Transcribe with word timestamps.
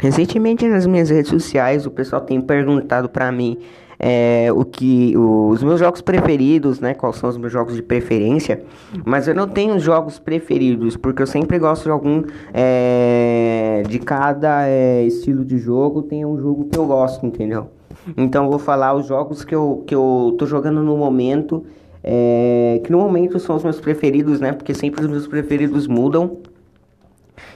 Recentemente 0.00 0.66
nas 0.66 0.86
minhas 0.86 1.10
redes 1.10 1.30
sociais 1.30 1.84
o 1.84 1.90
pessoal 1.90 2.22
tem 2.22 2.40
perguntado 2.40 3.08
para 3.08 3.30
mim 3.30 3.58
é, 3.98 4.48
o 4.50 4.64
que 4.64 5.14
os 5.14 5.62
meus 5.62 5.78
jogos 5.78 6.00
preferidos, 6.00 6.80
né? 6.80 6.94
Quais 6.94 7.16
são 7.16 7.28
os 7.28 7.36
meus 7.36 7.52
jogos 7.52 7.76
de 7.76 7.82
preferência? 7.82 8.62
Mas 9.04 9.28
eu 9.28 9.34
não 9.34 9.46
tenho 9.46 9.78
jogos 9.78 10.18
preferidos 10.18 10.96
porque 10.96 11.20
eu 11.20 11.26
sempre 11.26 11.58
gosto 11.58 11.84
de 11.84 11.90
algum 11.90 12.24
é, 12.54 13.82
de 13.86 13.98
cada 13.98 14.66
é, 14.66 15.04
estilo 15.04 15.44
de 15.44 15.58
jogo 15.58 16.00
tem 16.02 16.24
um 16.24 16.40
jogo 16.40 16.64
que 16.64 16.78
eu 16.78 16.86
gosto, 16.86 17.26
entendeu? 17.26 17.68
Então 18.16 18.48
vou 18.48 18.58
falar 18.58 18.94
os 18.94 19.06
jogos 19.06 19.44
que 19.44 19.54
eu 19.54 19.84
que 19.86 19.94
eu 19.94 20.34
tô 20.38 20.46
jogando 20.46 20.82
no 20.82 20.96
momento, 20.96 21.66
é, 22.02 22.80
que 22.82 22.90
no 22.90 22.98
momento 23.00 23.38
são 23.38 23.56
os 23.56 23.62
meus 23.62 23.78
preferidos, 23.78 24.40
né? 24.40 24.52
Porque 24.52 24.72
sempre 24.72 25.04
os 25.04 25.10
meus 25.10 25.26
preferidos 25.26 25.86
mudam. 25.86 26.38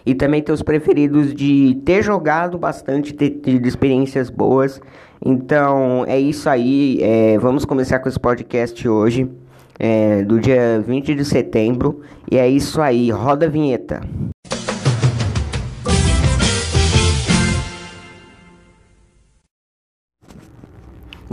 E 0.05 0.15
também 0.15 0.43
ter 0.43 0.52
os 0.52 0.62
preferidos 0.62 1.34
de 1.34 1.80
ter 1.84 2.02
jogado 2.02 2.59
bastante, 2.59 3.12
ter 3.15 3.30
tido 3.30 3.66
experiências 3.66 4.30
boas. 4.30 4.80
Então 5.25 6.05
é 6.06 6.19
isso 6.19 6.48
aí. 6.48 6.98
É, 7.01 7.38
vamos 7.38 7.65
começar 7.65 7.98
com 7.98 8.09
esse 8.09 8.20
podcast 8.20 8.87
hoje, 8.89 9.30
é, 9.78 10.23
do 10.23 10.39
dia 10.39 10.83
20 10.87 11.15
de 11.15 11.25
setembro. 11.25 12.02
E 12.30 12.37
é 12.37 12.48
isso 12.48 12.80
aí. 12.80 13.11
Roda 13.11 13.47
a 13.47 13.48
vinheta. 13.48 14.01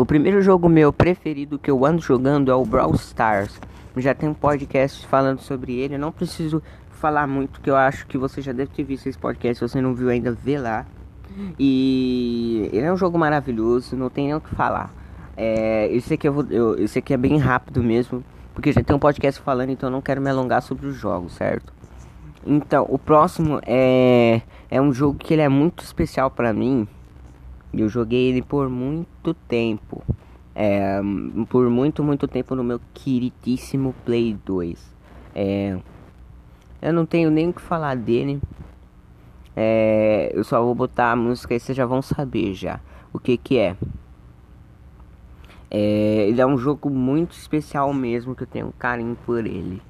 O 0.02 0.06
primeiro 0.06 0.42
jogo 0.42 0.68
meu 0.68 0.92
preferido 0.92 1.60
que 1.60 1.70
eu 1.70 1.86
ando 1.86 2.02
jogando 2.02 2.50
é 2.50 2.56
o 2.56 2.66
Brawl 2.66 2.96
Stars. 2.96 3.60
Já 3.98 4.16
tem 4.16 4.30
um 4.30 4.34
podcast 4.34 5.06
falando 5.06 5.42
sobre 5.42 5.76
ele. 5.76 5.94
Eu 5.94 6.00
não 6.00 6.12
preciso 6.12 6.64
falar 7.02 7.28
muito, 7.28 7.60
que 7.60 7.70
eu 7.70 7.76
acho 7.76 8.06
que 8.06 8.18
você 8.18 8.42
já 8.42 8.54
deve 8.54 8.72
ter 8.72 8.84
visto 8.84 9.08
esse 9.08 9.18
podcast. 9.18 9.58
Se 9.58 9.68
você 9.68 9.82
não 9.82 9.96
viu 9.96 10.10
ainda, 10.10 10.32
vê 10.32 10.58
lá. 10.58 10.86
E 11.58 12.70
ele 12.72 12.86
é 12.86 12.94
um 12.94 12.98
jogo 12.98 13.18
maravilhoso, 13.18 13.96
não 13.96 14.10
tem 14.10 14.28
nem 14.28 14.36
o 14.36 14.42
que 14.42 14.54
falar. 14.54 14.94
É, 15.36 15.88
esse, 15.92 16.14
aqui 16.14 16.28
eu 16.28 16.34
vou, 16.34 16.46
eu, 16.50 16.78
esse 16.78 17.00
aqui 17.00 17.14
é 17.14 17.18
bem 17.18 17.38
rápido 17.38 17.82
mesmo, 17.82 18.24
porque 18.54 18.72
já 18.72 18.84
tem 18.84 18.96
um 18.96 19.00
podcast 19.00 19.42
falando, 19.42 19.70
então 19.72 19.88
eu 19.88 19.92
não 19.92 20.02
quero 20.02 20.22
me 20.22 20.30
alongar 20.30 20.62
sobre 20.62 20.86
os 20.86 20.96
jogos, 20.96 21.34
certo? 21.34 21.74
Então, 22.46 22.86
o 22.90 22.98
próximo 23.00 23.60
é, 23.66 24.42
é 24.70 24.82
um 24.82 24.94
jogo 24.94 25.18
que 25.18 25.34
ele 25.34 25.42
é 25.42 25.50
muito 25.50 25.84
especial 25.84 26.30
para 26.30 26.52
mim. 26.54 26.88
Eu 27.74 27.88
joguei 27.88 28.30
ele 28.30 28.42
por 28.42 28.70
muito 28.70 29.34
tempo. 29.48 30.04
É, 30.54 31.00
por 31.50 31.70
muito, 31.70 32.04
muito 32.04 32.28
tempo 32.28 32.56
no 32.56 32.64
meu 32.64 32.82
queridíssimo 32.94 33.96
Play 34.04 34.38
2. 34.46 34.94
É, 35.34 35.78
eu 36.82 36.94
não 36.94 37.06
tenho 37.06 37.30
nem 37.30 37.50
o 37.50 37.54
que 37.54 37.62
falar 37.62 37.96
dele. 37.96 38.42
É, 39.56 40.32
eu 40.34 40.44
só 40.44 40.62
vou 40.64 40.74
botar 40.74 41.12
a 41.12 41.16
música 41.16 41.54
e 41.54 41.60
vocês 41.60 41.78
já 41.78 41.86
vão 41.86 42.02
saber 42.02 42.54
já 42.54 42.80
o 43.14 43.20
que 43.20 43.38
que 43.38 43.58
é. 43.58 43.76
é. 45.70 46.28
Ele 46.28 46.42
é 46.42 46.46
um 46.46 46.58
jogo 46.58 46.90
muito 46.90 47.34
especial 47.34 47.94
mesmo 47.94 48.36
que 48.36 48.44
eu 48.44 48.48
tenho 48.48 48.74
carinho 48.78 49.18
por 49.26 49.46
ele. 49.46 49.82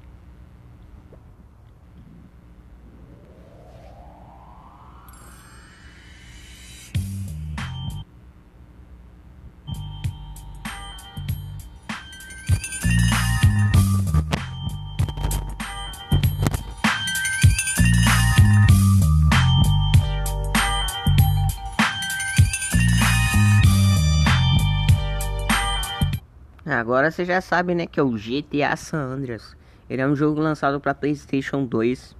Agora 26.82 27.12
você 27.12 27.24
já 27.24 27.40
sabe, 27.40 27.76
né, 27.76 27.86
que 27.86 28.00
é 28.00 28.02
o 28.02 28.10
GTA 28.10 28.74
San 28.74 28.98
Andreas. 28.98 29.56
Ele 29.88 30.02
é 30.02 30.06
um 30.06 30.16
jogo 30.16 30.40
lançado 30.40 30.80
para 30.80 30.92
PlayStation 30.92 31.64
2 31.64 32.16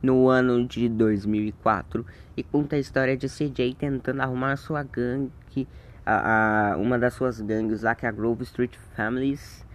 no 0.00 0.28
ano 0.28 0.64
de 0.64 0.88
2004 0.88 2.06
e 2.36 2.44
conta 2.44 2.76
a 2.76 2.78
história 2.78 3.16
de 3.16 3.26
CJ 3.26 3.74
tentando 3.76 4.20
arrumar 4.20 4.54
sua 4.54 4.84
gangue, 4.84 5.66
a, 6.06 6.74
a, 6.74 6.76
uma 6.76 7.00
das 7.00 7.14
suas 7.14 7.40
gangues 7.40 7.82
lá 7.82 7.96
que 7.96 8.06
é 8.06 8.08
a 8.08 8.12
Grove 8.12 8.44
Street 8.44 8.76
Families 8.94 9.66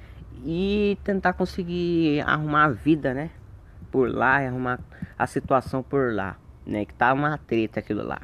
e 0.46 0.98
tentar 1.04 1.34
conseguir 1.34 2.22
arrumar 2.22 2.64
a 2.64 2.70
vida, 2.70 3.14
né, 3.14 3.30
por 3.92 4.10
lá 4.10 4.42
e 4.42 4.48
arrumar 4.48 4.80
a 5.20 5.28
situação 5.28 5.84
por 5.84 6.14
lá, 6.14 6.38
né, 6.66 6.86
que 6.86 6.94
tá 6.94 7.12
uma 7.12 7.38
treta 7.38 7.82
aquilo 7.82 8.08
lá. 8.08 8.22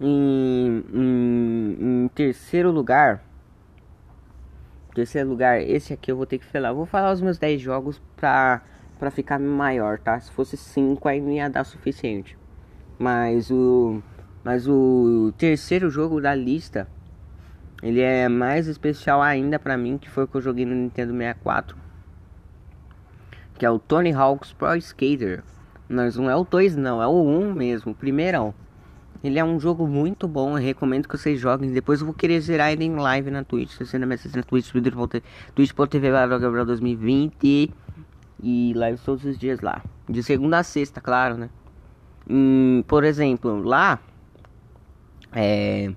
Em, 0.00 0.84
em, 0.94 2.04
em 2.04 2.08
terceiro 2.14 2.70
lugar, 2.70 3.20
terceiro 4.94 5.28
lugar, 5.28 5.60
esse 5.60 5.92
aqui 5.92 6.10
eu 6.10 6.16
vou 6.16 6.26
ter 6.26 6.38
que 6.38 6.46
falar. 6.46 6.72
vou 6.72 6.86
falar 6.86 7.12
os 7.12 7.20
meus 7.20 7.38
10 7.38 7.60
jogos 7.60 8.00
pra, 8.16 8.62
pra 8.98 9.10
ficar 9.10 9.38
maior, 9.38 9.98
tá? 9.98 10.18
Se 10.18 10.30
fosse 10.32 10.56
5 10.56 11.08
aí 11.08 11.20
não 11.20 11.30
ia 11.30 11.48
dar 11.48 11.64
suficiente. 11.64 12.36
Mas 12.98 13.50
o. 13.50 14.02
Mas 14.42 14.66
o 14.66 15.32
terceiro 15.36 15.90
jogo 15.90 16.20
da 16.20 16.34
lista. 16.34 16.88
Ele 17.80 18.00
é 18.00 18.28
mais 18.28 18.66
especial 18.66 19.22
ainda 19.22 19.56
pra 19.58 19.76
mim, 19.76 19.98
que 19.98 20.10
foi 20.10 20.24
o 20.24 20.28
que 20.28 20.36
eu 20.36 20.40
joguei 20.40 20.66
no 20.66 20.74
Nintendo 20.74 21.12
64. 21.12 21.76
Que 23.54 23.64
é 23.64 23.70
o 23.70 23.78
Tony 23.78 24.12
Hawk's 24.12 24.52
Pro 24.52 24.74
Skater. 24.76 25.44
Mas 25.88 26.16
não 26.16 26.28
é 26.28 26.34
o 26.34 26.44
2 26.44 26.76
não, 26.76 27.00
é 27.00 27.06
o 27.06 27.22
1 27.22 27.54
mesmo, 27.54 27.92
o 27.92 27.94
primeirão. 27.94 28.52
Ele 29.22 29.38
é 29.38 29.44
um 29.44 29.58
jogo 29.58 29.86
muito 29.86 30.28
bom, 30.28 30.56
eu 30.56 30.62
recomendo 30.62 31.08
que 31.08 31.16
vocês 31.16 31.40
joguem. 31.40 31.72
Depois 31.72 32.00
eu 32.00 32.06
vou 32.06 32.14
querer 32.14 32.40
zerar 32.40 32.72
ele 32.72 32.84
em 32.84 32.94
live 32.94 33.30
na 33.30 33.42
Twitch. 33.42 33.72
Se 33.72 33.84
você 33.84 33.96
ainda 33.96 34.06
me 34.06 34.14
assiste 34.14 34.36
na 34.36 34.42
Twitch, 34.42 34.70
twitch.tv 35.54 36.10
Gabriel 36.10 36.66
2020 36.66 37.72
e 38.42 38.72
live 38.74 38.98
todos 39.04 39.24
os 39.24 39.36
dias 39.36 39.60
lá. 39.60 39.82
De 40.08 40.22
segunda 40.22 40.58
a 40.58 40.62
sexta, 40.62 41.00
claro, 41.00 41.36
né? 41.36 41.50
Hum, 42.30 42.84
por 42.86 43.04
exemplo, 43.04 43.62
lá 43.62 43.98
é 45.32 45.92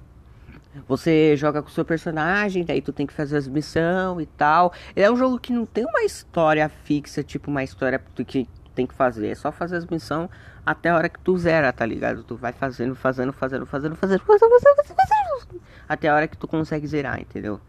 você 0.87 1.35
joga 1.35 1.61
com 1.61 1.67
o 1.67 1.71
seu 1.71 1.83
personagem, 1.83 2.63
daí 2.63 2.81
tu 2.81 2.93
tem 2.93 3.05
que 3.05 3.13
fazer 3.13 3.37
as 3.37 3.47
missões 3.47 4.23
e 4.23 4.25
tal. 4.25 4.73
É 4.95 5.11
um 5.11 5.17
jogo 5.17 5.37
que 5.37 5.51
não 5.51 5.65
tem 5.65 5.85
uma 5.85 6.03
história 6.03 6.69
fixa, 6.69 7.21
tipo 7.21 7.51
uma 7.51 7.63
história 7.63 8.01
que 8.25 8.47
tem 8.71 8.87
que 8.87 8.93
fazer. 8.93 9.27
É 9.27 9.35
só 9.35 9.51
fazer 9.51 9.77
as 9.77 9.85
missões 9.85 10.29
até 10.65 10.89
a 10.89 10.95
hora 10.95 11.09
que 11.09 11.19
tu 11.19 11.37
zera, 11.37 11.71
tá 11.73 11.85
ligado? 11.85 12.23
Tu 12.23 12.35
vai 12.35 12.53
fazendo, 12.53 12.95
fazendo, 12.95 13.33
fazendo, 13.33 13.65
fazendo, 13.65 13.95
fazendo, 13.95 14.23
fazendo, 14.23 14.49
fazendo, 14.49 14.95
fazendo 14.95 15.61
até 15.87 16.07
a 16.07 16.15
hora 16.15 16.27
que 16.27 16.37
tu 16.37 16.47
consegue 16.47 16.87
zerar, 16.87 17.19
entendeu? 17.19 17.59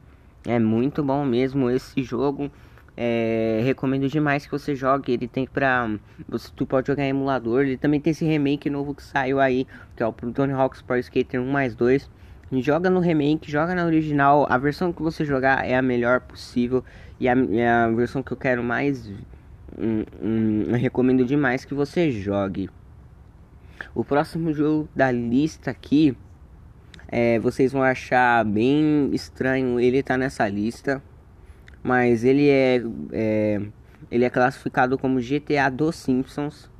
É 0.46 0.58
muito 0.58 1.02
bom 1.02 1.24
mesmo 1.24 1.68
esse 1.70 2.02
jogo. 2.02 2.50
É, 2.96 3.60
recomendo 3.64 4.08
demais 4.08 4.44
que 4.44 4.52
você 4.52 4.74
jogue. 4.76 5.12
Ele 5.12 5.26
tem 5.26 5.46
pra. 5.46 5.90
Você, 6.28 6.50
tu 6.54 6.66
pode 6.66 6.86
jogar 6.86 7.04
em 7.04 7.08
emulador. 7.08 7.62
Ele 7.62 7.76
também 7.76 8.00
tem 8.00 8.10
esse 8.10 8.24
remake 8.24 8.70
novo 8.70 8.94
que 8.94 9.02
saiu 9.02 9.40
aí, 9.40 9.66
que 9.96 10.02
é 10.02 10.06
o 10.06 10.12
Tony 10.12 10.52
Hawk's 10.52 10.82
Pro 10.82 10.96
Skater 10.98 11.40
1 11.40 11.50
mais 11.50 11.74
2. 11.74 12.08
Joga 12.60 12.90
no 12.90 13.00
remake, 13.00 13.50
joga 13.50 13.74
na 13.74 13.84
original. 13.84 14.46
A 14.48 14.58
versão 14.58 14.92
que 14.92 15.02
você 15.02 15.24
jogar 15.24 15.66
é 15.66 15.74
a 15.74 15.82
melhor 15.82 16.20
possível. 16.20 16.84
E 17.18 17.28
a, 17.28 17.34
é 17.34 17.68
a 17.68 17.88
versão 17.88 18.22
que 18.22 18.32
eu 18.32 18.36
quero 18.36 18.62
mais 18.62 19.10
Hum, 19.78 20.04
hum, 20.22 20.72
recomendo 20.72 21.24
demais 21.24 21.64
que 21.64 21.74
você 21.74 22.10
jogue. 22.10 22.68
O 23.94 24.04
próximo 24.04 24.52
jogo 24.52 24.88
da 24.94 25.10
lista 25.10 25.70
aqui, 25.70 26.16
é, 27.08 27.38
vocês 27.38 27.72
vão 27.72 27.82
achar 27.82 28.44
bem 28.44 29.10
estranho 29.12 29.80
ele 29.80 30.02
tá 30.02 30.16
nessa 30.16 30.48
lista, 30.48 31.02
mas 31.82 32.24
ele 32.24 32.48
é, 32.48 32.82
é, 33.12 33.60
ele 34.10 34.24
é 34.24 34.30
classificado 34.30 34.98
como 34.98 35.20
GTA 35.20 35.68
dos 35.70 35.96
Simpsons 35.96 36.70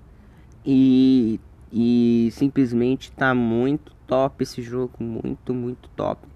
e, 0.64 1.40
e 1.72 2.30
simplesmente 2.32 3.10
tá 3.12 3.34
muito 3.34 3.92
top 4.06 4.42
esse 4.42 4.62
jogo, 4.62 4.92
muito 5.00 5.52
muito 5.52 5.88
top. 5.90 6.26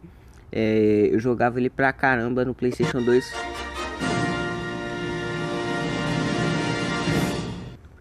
É, 0.50 1.10
eu 1.12 1.18
jogava 1.18 1.58
ele 1.60 1.70
pra 1.70 1.92
caramba 1.92 2.44
no 2.44 2.54
PlayStation 2.54 3.02
2. 3.02 3.32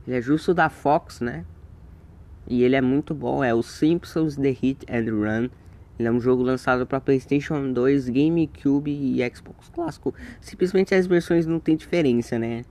Ele 0.07 0.17
é 0.17 0.21
justo 0.21 0.53
da 0.53 0.69
Fox, 0.69 1.21
né? 1.21 1.45
E 2.47 2.63
ele 2.63 2.75
é 2.75 2.81
muito 2.81 3.13
bom, 3.13 3.43
é 3.43 3.53
o 3.53 3.63
Simpsons 3.63 4.35
The 4.35 4.49
Hit 4.49 4.85
and 4.89 5.11
Run. 5.11 5.49
Ele 5.97 6.07
é 6.07 6.11
um 6.11 6.19
jogo 6.19 6.43
lançado 6.43 6.85
para 6.85 6.99
PlayStation 6.99 7.71
2, 7.71 8.09
GameCube 8.09 8.91
e 8.91 9.35
Xbox 9.35 9.69
clássico. 9.69 10.13
Simplesmente 10.41 10.93
as 10.93 11.07
versões 11.07 11.45
não 11.45 11.59
tem 11.59 11.75
diferença, 11.75 12.37
né? 12.37 12.63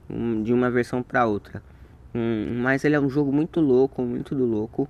de 0.43 0.53
uma 0.53 0.71
versão 0.71 1.03
para 1.03 1.27
outra. 1.27 1.63
Mas 2.63 2.85
ele 2.85 2.95
é 2.95 3.01
um 3.01 3.09
jogo 3.09 3.33
muito 3.33 3.61
louco, 3.61 4.03
muito 4.03 4.35
do 4.35 4.45
louco. 4.45 4.89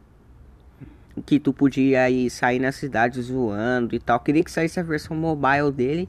Que 1.25 1.39
tu 1.39 1.53
podia 1.53 2.03
aí 2.03 2.29
sair 2.29 2.59
na 2.59 2.73
cidade 2.73 3.23
zoando 3.23 3.95
e 3.95 4.01
tal. 4.01 4.19
Queria 4.19 4.43
que 4.43 4.51
saísse 4.51 4.81
a 4.81 4.83
versão 4.83 5.17
mobile 5.17 5.71
dele. 5.71 6.09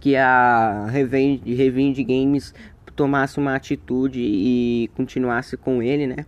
Que 0.00 0.16
a 0.16 0.86
Revenge, 0.86 1.54
Revenge 1.54 2.02
Games 2.04 2.54
tomasse 2.98 3.38
uma 3.38 3.54
atitude 3.54 4.18
e 4.20 4.90
continuasse 4.96 5.56
com 5.56 5.80
ele, 5.80 6.08
né? 6.08 6.26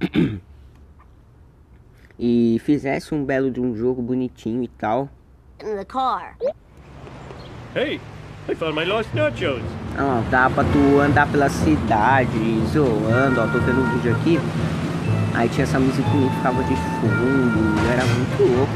e 2.16 2.60
fizesse 2.64 3.12
um 3.12 3.24
belo 3.24 3.50
de 3.50 3.60
um 3.60 3.74
jogo 3.74 4.00
bonitinho 4.00 4.62
e 4.62 4.68
tal. 4.68 5.08
In 5.60 5.74
the 5.74 5.84
car. 5.84 6.36
Hey, 7.74 8.00
I 8.48 8.54
found 8.54 8.76
my 8.76 8.84
lost 8.84 9.12
nachos. 9.12 9.60
Ó, 9.98 10.22
dá 10.30 10.48
pra 10.48 10.62
tu 10.62 11.00
andar 11.00 11.28
pela 11.32 11.48
cidade 11.48 12.38
zoando, 12.68 13.40
ó, 13.40 13.48
tô 13.48 13.58
vendo 13.58 13.80
um 13.80 13.90
vídeo 13.96 14.14
aqui. 14.14 14.38
Aí 15.34 15.48
tinha 15.48 15.64
essa 15.64 15.80
musiquinha 15.80 16.30
que 16.30 16.36
ficava 16.36 16.62
de 16.62 16.76
fundo, 16.76 17.90
era 17.92 18.04
muito 18.04 18.56
louco. 18.56 18.72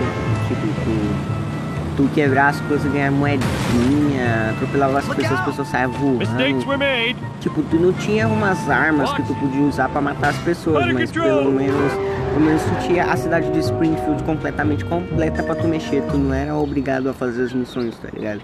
Tipo, 0.48 0.66
tu, 0.82 1.51
tu 1.97 2.09
quebrar 2.15 2.49
as 2.49 2.61
coisas, 2.62 2.91
ganhar 2.93 3.11
moedinha, 3.11 4.50
atropelava 4.55 4.99
as 4.99 5.09
pessoas, 5.09 5.33
as 5.41 5.44
pessoas 5.44 5.69
saiam 5.69 5.91
Mistakes 5.91 6.65
voando. 6.65 6.69
were 6.69 6.79
made. 6.79 7.17
Tipo, 7.41 7.62
tu 7.65 7.77
não 7.77 7.93
tinha 7.93 8.29
umas 8.29 8.69
armas 8.71 9.12
que 9.12 9.23
tu 9.23 9.35
podia 9.35 9.62
usar 9.62 9.89
pra 9.89 10.00
matar 10.00 10.31
as 10.31 10.39
pessoas, 10.39 10.91
mas 10.93 11.11
pelo 11.11 11.50
menos, 11.53 11.93
pelo 12.33 12.41
menos 12.41 12.62
tu 12.62 12.87
tinha 12.87 13.05
a 13.05 13.17
cidade 13.17 13.50
de 13.50 13.59
Springfield 13.59 14.23
completamente 14.25 14.85
completa 14.85 15.43
pra 15.43 15.55
tu 15.55 15.67
mexer. 15.67 16.03
Tu 16.11 16.17
não 16.19 16.35
era 16.35 16.55
obrigado 16.55 17.09
a 17.09 17.12
fazer 17.12 17.43
as 17.44 17.53
missões, 17.53 17.97
tá 17.99 18.09
ligado? 18.12 18.41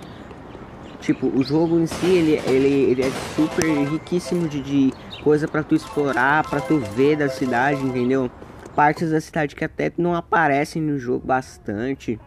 Tipo, 1.01 1.29
o 1.29 1.43
jogo 1.45 1.79
em 1.79 1.87
si, 1.87 2.07
ele, 2.07 2.43
ele, 2.47 2.69
ele 2.91 3.03
é 3.03 3.11
super 3.37 3.65
riquíssimo 3.89 4.49
de, 4.49 4.61
de 4.61 4.93
coisa 5.23 5.47
pra 5.47 5.63
tu 5.63 5.75
explorar, 5.75 6.43
pra 6.49 6.61
tu 6.61 6.79
ver 6.97 7.17
da 7.17 7.29
cidade, 7.29 7.81
entendeu? 7.81 8.31
Partes 8.75 9.11
da 9.11 9.21
cidade 9.21 9.55
que 9.57 9.65
até 9.65 9.93
não 9.97 10.15
aparecem 10.15 10.83
no 10.83 10.99
jogo 10.99 11.27
bastante. 11.27 12.19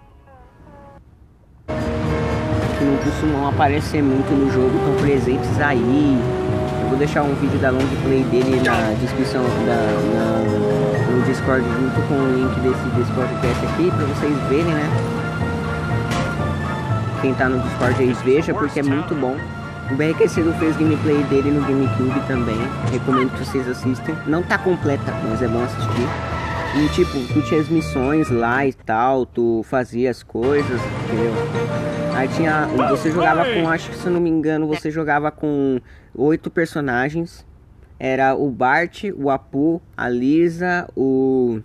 Que 2.78 2.84
não 2.86 2.98
costumam 2.98 3.48
aparecer 3.50 4.02
muito 4.02 4.32
no 4.32 4.52
jogo, 4.52 4.76
estão 4.78 4.94
presentes 4.96 5.60
aí. 5.62 6.18
Eu 6.84 6.90
vou 6.90 6.98
deixar 6.98 7.24
um 7.24 7.34
vídeo 7.36 7.60
da 7.60 7.70
long 7.70 7.86
play 8.04 8.24
dele 8.26 8.62
na 8.66 8.94
descrição 9.00 9.44
da, 9.66 9.76
na- 10.14 11.16
no 11.16 11.22
Discord 11.24 11.64
junto 11.64 12.02
com 12.08 12.16
o 12.16 12.34
link 12.36 12.60
desse, 12.62 12.84
desse 12.96 13.12
podcast 13.12 13.66
aqui 13.74 13.92
pra 13.92 14.06
vocês 14.06 14.38
verem, 14.50 14.74
né? 14.74 14.90
Quem 17.22 17.34
tá 17.36 17.48
no 17.48 17.60
Discord 17.60 18.02
aí 18.02 18.14
veja, 18.26 18.54
porque 18.54 18.80
é 18.80 18.84
muito 18.84 19.14
bom. 19.14 19.38
O 19.92 19.96
BRQC 19.96 20.42
fez 20.58 20.76
gameplay 20.78 21.22
dele 21.26 21.52
no 21.52 21.62
GameCube 21.62 22.20
também. 22.28 22.58
Recomendo 22.92 23.30
que 23.34 23.46
vocês 23.46 23.68
assistam. 23.68 24.14
Não 24.26 24.42
tá 24.42 24.58
completa, 24.58 25.14
mas 25.30 25.42
é 25.42 25.48
bom 25.48 25.62
assistir. 25.64 26.08
E 26.74 26.88
tipo, 26.96 27.12
tu 27.34 27.42
tinha 27.42 27.60
as 27.60 27.68
missões 27.68 28.30
lá 28.30 28.66
e 28.66 28.72
tal, 28.72 29.26
tu 29.26 29.62
fazia 29.64 30.10
as 30.10 30.24
coisas, 30.24 30.80
entendeu? 31.04 31.34
Aí 32.16 32.28
tinha. 32.30 32.66
Você 32.90 33.12
jogava 33.12 33.44
com, 33.44 33.68
acho 33.68 33.90
que 33.90 33.96
se 33.98 34.06
eu 34.06 34.14
não 34.14 34.22
me 34.22 34.30
engano, 34.30 34.68
você 34.68 34.90
jogava 34.90 35.32
com 35.32 35.82
oito 36.16 36.50
personagens. 36.50 37.46
Era 38.00 38.36
o 38.36 38.50
Bart, 38.50 39.04
o 39.16 39.30
Apu, 39.30 39.82
a 39.98 40.08
Lisa, 40.08 40.88
o. 40.96 41.60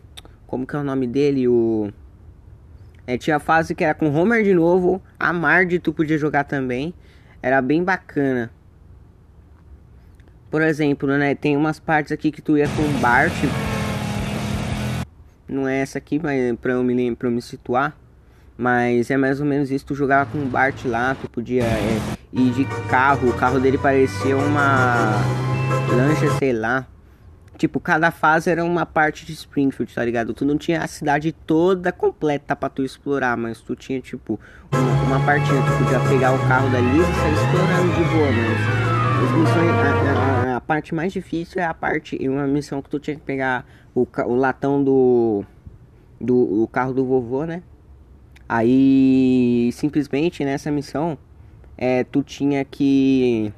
Como 0.47 0.67
que 0.67 0.75
é 0.75 0.79
o 0.79 0.85
nome 0.85 1.07
dele? 1.07 1.47
O. 1.47 1.93
É, 3.07 3.17
tinha 3.17 3.37
a 3.37 3.41
fase 3.41 3.75
que 3.75 3.85
era 3.85 3.95
com 3.95 4.13
Homer 4.13 4.43
de 4.43 4.53
novo, 4.53 5.01
a 5.19 5.33
Marge 5.33 5.79
tu 5.79 5.93
podia 5.93 6.19
jogar 6.19 6.45
também. 6.45 6.93
Era 7.41 7.63
bem 7.63 7.85
bacana. 7.85 8.51
Por 10.51 10.63
exemplo, 10.63 11.17
né, 11.17 11.35
tem 11.35 11.57
umas 11.57 11.79
partes 11.79 12.11
aqui 12.11 12.33
que 12.33 12.43
tu 12.43 12.57
ia 12.59 12.67
com 12.69 12.83
o 12.83 13.01
Bart. 13.01 13.33
Não 15.49 15.67
é 15.69 15.79
essa 15.79 15.99
aqui, 15.99 16.19
mas 16.23 16.41
eu 16.65 16.83
me, 16.83 17.17
eu 17.21 17.31
me 17.31 17.43
situar. 17.43 17.95
Mas 18.59 19.11
é 19.11 19.17
mais 19.19 19.39
ou 19.41 19.47
menos 19.47 19.71
isso, 19.71 19.85
tu 19.85 19.95
jogava 19.95 20.31
com 20.31 20.39
o 20.39 20.47
Bart 20.47 20.85
lá, 20.87 21.15
tu 21.15 21.29
podia 21.29 21.63
é, 21.65 21.99
ir 22.33 22.51
de 22.53 22.65
carro, 22.89 23.29
o 23.29 23.35
carro 23.35 23.61
dele 23.61 23.77
parecia 23.77 24.35
uma 24.37 25.13
lancha, 25.95 26.31
sei 26.39 26.53
lá. 26.55 26.87
Tipo, 27.59 27.79
cada 27.81 28.11
fase 28.11 28.51
era 28.51 28.63
uma 28.65 28.85
parte 28.87 29.25
de 29.27 29.33
Springfield, 29.33 29.95
tá 29.95 30.05
ligado? 30.05 30.33
Tu 30.35 30.45
não 30.45 30.57
tinha 30.59 30.83
a 30.83 30.87
cidade 30.87 31.33
toda 31.33 31.91
completa 31.93 32.55
pra 32.57 32.69
tu 32.69 32.83
explorar, 32.83 33.37
mas 33.37 33.61
tu 33.61 33.75
tinha, 33.77 34.01
tipo, 34.01 34.39
uma, 34.73 35.03
uma 35.17 35.25
partinha. 35.27 35.63
Tu 35.63 35.85
podia 35.85 36.01
pegar 36.09 36.33
o 36.35 36.49
carro 36.49 36.69
da 36.71 36.81
Lisa 36.81 37.09
e 37.11 37.15
sair 37.15 37.33
explorando 37.35 37.93
de 37.95 38.05
boa, 38.05 38.31
mas 38.33 39.25
as 39.25 39.39
missões, 39.39 39.71
a- 39.71 40.43
a 40.43 40.46
parte 40.67 40.95
mais 40.95 41.13
difícil 41.13 41.61
é 41.61 41.65
a 41.65 41.73
parte, 41.73 42.19
uma 42.29 42.47
missão 42.47 42.83
que 42.83 42.91
tu 42.91 42.99
tinha 42.99 43.17
que 43.17 43.23
pegar 43.23 43.65
o, 43.95 44.07
o 44.27 44.35
latão 44.35 44.83
do, 44.83 45.45
do 46.21 46.63
o 46.63 46.69
carro 46.69 46.93
do 46.93 47.05
vovô, 47.05 47.45
né? 47.45 47.63
Aí, 48.49 49.71
simplesmente 49.73 50.45
nessa 50.45 50.71
missão, 50.71 51.19
é, 51.77 52.05
tu 52.05 52.23
tinha 52.23 52.65
que 52.65 53.53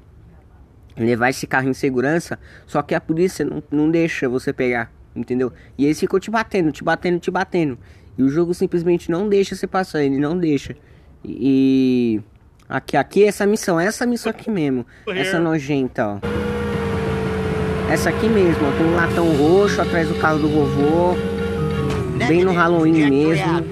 levar 0.96 1.30
esse 1.30 1.46
carro 1.46 1.68
em 1.68 1.74
segurança, 1.74 2.38
só 2.66 2.82
que 2.82 2.94
a 2.94 3.00
polícia 3.00 3.44
não, 3.44 3.62
não 3.70 3.90
deixa 3.90 4.28
você 4.28 4.52
pegar, 4.52 4.92
entendeu? 5.14 5.52
E 5.76 5.84
eles 5.84 6.00
ficam 6.00 6.18
te 6.18 6.30
batendo, 6.30 6.72
te 6.72 6.82
batendo, 6.82 7.20
te 7.20 7.30
batendo. 7.30 7.78
E 8.16 8.22
o 8.22 8.28
jogo 8.28 8.52
simplesmente 8.52 9.10
não 9.10 9.28
deixa 9.28 9.54
você 9.54 9.66
passar, 9.66 10.02
ele 10.02 10.18
não 10.18 10.36
deixa. 10.36 10.74
E 11.24 12.20
aqui, 12.68 12.96
aqui 12.96 13.24
essa 13.24 13.46
missão, 13.46 13.78
essa 13.78 14.06
missão 14.06 14.30
aqui 14.30 14.50
mesmo, 14.50 14.84
essa 15.06 15.38
nojenta, 15.38 16.06
ó. 16.06 16.47
Essa 17.90 18.10
aqui 18.10 18.28
mesmo, 18.28 18.68
ó, 18.68 18.72
com 18.72 18.84
um 18.84 18.94
latão 18.94 19.34
roxo 19.36 19.80
atrás 19.80 20.08
do 20.08 20.14
carro 20.16 20.38
do 20.38 20.48
vovô, 20.48 21.16
bem 22.26 22.44
no 22.44 22.52
Halloween 22.52 23.08
mesmo. 23.08 23.64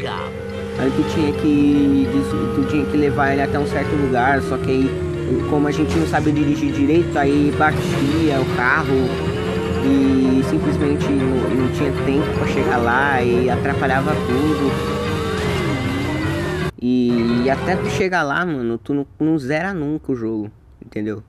Aí 0.78 0.90
tu 0.90 1.02
tinha 1.14 1.32
que 1.32 2.08
tu 2.54 2.66
tinha 2.70 2.84
que 2.86 2.96
levar 2.96 3.32
ele 3.32 3.42
até 3.42 3.58
um 3.58 3.66
certo 3.66 3.94
lugar, 3.94 4.40
só 4.42 4.56
que 4.56 4.70
aí 4.70 5.06
como 5.50 5.68
a 5.68 5.70
gente 5.70 5.94
não 5.98 6.06
sabe 6.06 6.32
dirigir 6.32 6.72
direito, 6.72 7.16
aí 7.18 7.52
batia 7.58 8.40
o 8.40 8.56
carro 8.56 8.94
e 9.84 10.42
simplesmente 10.44 11.06
não, 11.08 11.50
não 11.50 11.72
tinha 11.72 11.92
tempo 12.04 12.26
pra 12.38 12.46
chegar 12.46 12.78
lá 12.78 13.22
e 13.22 13.50
atrapalhava 13.50 14.12
tudo. 14.14 14.96
E, 16.80 17.42
e 17.44 17.50
até 17.50 17.76
tu 17.76 17.88
chegar 17.90 18.22
lá, 18.22 18.46
mano, 18.46 18.78
tu 18.78 18.94
não, 18.94 19.06
não 19.18 19.38
zera 19.38 19.74
nunca 19.74 20.12
o 20.12 20.16
jogo, 20.16 20.50
entendeu? 20.84 21.22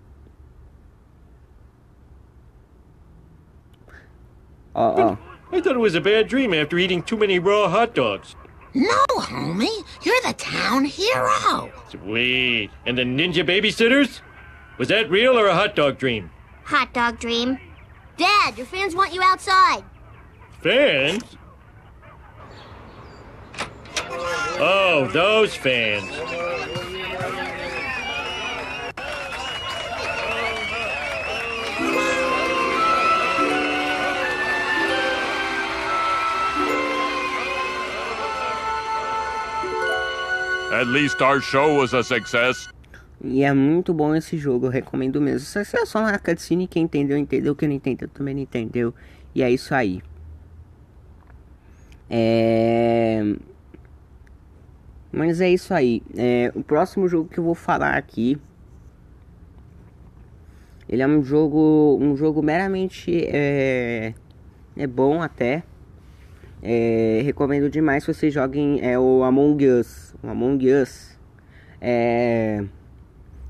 Ó, 4.77 4.95
ó. 4.95 5.17
I 5.51 5.59
thought 5.59 5.75
it 5.75 5.79
was 5.79 5.95
a 5.95 6.01
bad 6.01 6.27
dream 6.27 6.53
after 6.53 6.77
eating 6.77 7.01
too 7.01 7.17
many 7.17 7.39
raw 7.39 7.67
hot 7.67 7.95
dogs. 7.95 8.35
No, 8.73 9.03
homie. 9.15 9.83
You're 10.03 10.21
the 10.23 10.33
town 10.33 10.85
hero. 10.85 11.71
Sweet. 11.89 12.69
And 12.85 12.97
the 12.97 13.01
ninja 13.03 13.43
babysitters? 13.43 14.21
Was 14.77 14.89
that 14.89 15.09
real 15.09 15.37
or 15.37 15.47
a 15.47 15.55
hot 15.55 15.75
dog 15.75 15.97
dream? 15.97 16.29
Hot 16.65 16.93
dog 16.93 17.17
dream. 17.17 17.57
Dad, 18.17 18.57
your 18.57 18.67
fans 18.67 18.95
want 18.95 19.13
you 19.13 19.21
outside. 19.23 19.83
Fans? 20.61 21.23
Oh, 24.59 25.09
those 25.11 25.55
fans. 25.55 26.09
At 40.71 40.87
least 40.87 41.21
our 41.21 41.39
show 41.41 41.77
was 41.77 41.93
a 41.93 42.03
success. 42.03 42.69
E 43.23 43.43
é 43.43 43.53
muito 43.53 43.93
bom 43.93 44.13
esse 44.13 44.37
jogo, 44.37 44.67
eu 44.67 44.69
recomendo 44.69 45.19
mesmo. 45.21 45.39
Isso 45.39 45.57
é 45.59 45.85
só 45.85 45.99
uma 45.99 46.19
cutscene, 46.19 46.67
quem 46.67 46.83
entendeu, 46.83 47.17
entendeu. 47.17 47.55
Quem 47.55 47.69
não 47.69 47.75
entendeu, 47.75 48.07
também 48.09 48.35
não 48.35 48.41
entendeu. 48.41 48.93
E 49.33 49.41
é 49.41 49.49
isso 49.49 49.73
aí. 49.73 50.01
É... 52.09 53.23
Mas 55.11 55.41
é 55.41 55.49
isso 55.49 55.73
aí. 55.73 56.03
É... 56.15 56.51
O 56.53 56.63
próximo 56.63 57.07
jogo 57.07 57.29
que 57.29 57.39
eu 57.39 57.43
vou 57.43 57.55
falar 57.55 57.95
aqui... 57.95 58.37
Ele 60.89 61.01
é 61.01 61.07
um 61.07 61.21
jogo, 61.21 61.97
um 61.99 62.15
jogo 62.15 62.41
meramente 62.41 63.25
é, 63.27 64.13
é 64.77 64.87
bom 64.87 65.21
até. 65.21 65.63
É, 66.61 67.21
recomendo 67.23 67.69
demais 67.69 68.05
que 68.05 68.13
vocês 68.13 68.33
joguem 68.33 68.79
é 68.81 68.97
o 68.97 69.23
Among 69.23 69.65
Us. 69.67 70.15
O 70.23 70.29
Among 70.29 70.73
Us. 70.73 71.17
É, 71.79 72.63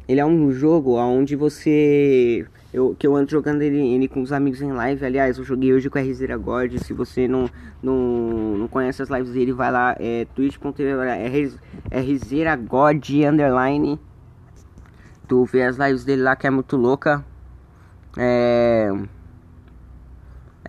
ele 0.08 0.20
é 0.20 0.26
um 0.26 0.52
jogo 0.52 0.98
onde 0.98 1.36
você. 1.36 2.46
Eu, 2.74 2.96
que 2.98 3.08
eu 3.08 3.16
ando 3.16 3.32
jogando 3.32 3.62
ele, 3.62 3.80
ele 3.80 4.08
com 4.08 4.22
os 4.22 4.32
amigos 4.32 4.62
em 4.62 4.72
live. 4.72 5.06
Aliás, 5.06 5.38
eu 5.38 5.44
joguei 5.44 5.74
hoje 5.74 5.90
com 5.90 5.98
a 5.98 6.02
RZera 6.02 6.38
God. 6.38 6.78
Se 6.78 6.94
você 6.94 7.28
não, 7.28 7.50
não, 7.82 8.58
não 8.58 8.68
conhece 8.68 9.02
as 9.02 9.10
lives 9.10 9.34
dele, 9.34 9.54
vai 9.54 9.72
lá. 9.72 9.96
É 10.00 10.26
twitch.tv 10.36 10.94
RZera 11.92 12.56
God 12.56 13.10
underline. 13.28 14.00
Tu 15.28 15.46
vê 15.46 15.64
as 15.64 15.78
lives 15.78 16.06
dele 16.06 16.22
lá 16.22 16.36
que 16.36 16.46
é 16.46 16.50
muito 16.50 16.78
louca. 16.78 17.26
É. 18.18 18.90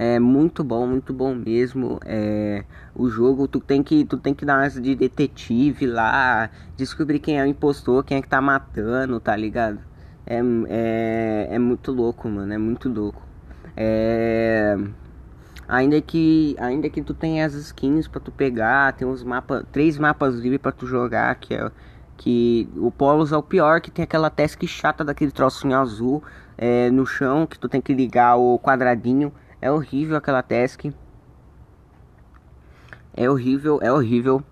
É 0.00 0.20
muito 0.20 0.62
bom, 0.62 0.86
muito 0.86 1.12
bom 1.12 1.34
mesmo. 1.34 1.98
É, 2.04 2.64
o 2.94 3.08
jogo 3.10 3.48
tu 3.48 3.58
tem 3.58 3.82
que 3.82 4.04
tu 4.04 4.16
tem 4.16 4.32
que 4.32 4.44
dar 4.44 4.58
umas 4.60 4.80
de 4.80 4.94
detetive 4.94 5.86
lá, 5.86 6.50
descobrir 6.76 7.18
quem 7.18 7.38
é 7.40 7.42
o 7.42 7.46
impostor, 7.46 8.04
quem 8.04 8.18
é 8.18 8.22
que 8.22 8.28
tá 8.28 8.40
matando, 8.40 9.18
tá 9.18 9.34
ligado? 9.34 9.80
É, 10.24 10.40
é, 10.68 11.48
é 11.50 11.58
muito 11.58 11.90
louco, 11.92 12.28
mano, 12.28 12.52
é 12.52 12.58
muito 12.58 12.88
louco. 12.88 13.20
É, 13.76 14.76
Ainda 15.68 16.00
que, 16.00 16.56
ainda 16.58 16.88
que 16.88 17.02
tu 17.02 17.12
tenha 17.12 17.44
as 17.44 17.52
skins 17.52 18.08
para 18.08 18.20
tu 18.20 18.32
pegar, 18.32 18.94
tem 18.94 19.06
uns 19.06 19.22
mapas, 19.22 19.64
três 19.70 19.98
mapas 19.98 20.34
livres 20.36 20.60
para 20.62 20.72
tu 20.72 20.86
jogar, 20.86 21.34
que 21.34 21.54
é 21.54 21.70
que 22.16 22.68
o 22.76 22.90
Polos 22.90 23.32
é 23.32 23.36
o 23.36 23.42
pior, 23.42 23.80
que 23.80 23.90
tem 23.90 24.02
aquela 24.02 24.28
task 24.30 24.64
chata 24.66 25.04
daquele 25.04 25.30
trocinho 25.30 25.76
azul 25.76 26.22
é, 26.56 26.90
no 26.90 27.06
chão, 27.06 27.46
que 27.46 27.58
tu 27.58 27.68
tem 27.68 27.80
que 27.80 27.94
ligar 27.94 28.36
o 28.36 28.58
quadradinho. 28.58 29.32
É 29.60 29.70
horrível 29.70 30.16
aquela 30.16 30.42
task. 30.42 30.86
É 33.16 33.28
horrível, 33.28 33.80
é 33.82 33.92
horrível. 33.92 34.42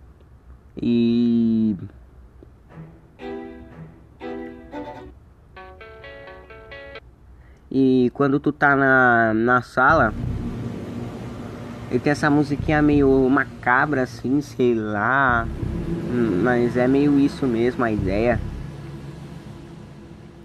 E 0.81 1.77
E 7.79 8.11
quando 8.15 8.41
tu 8.41 8.53
tá 8.53 8.75
na, 8.75 9.35
na 9.35 9.61
sala, 9.61 10.15
ele 11.91 11.99
tem 11.99 12.11
essa 12.11 12.31
musiquinha 12.31 12.81
meio 12.81 13.29
macabra 13.29 14.03
assim, 14.03 14.41
sei 14.41 14.75
lá. 14.75 15.47
Mas 16.43 16.77
é 16.77 16.89
meio 16.89 17.19
isso 17.19 17.47
mesmo 17.47 17.85
a 17.85 17.93
ideia. 17.93 18.41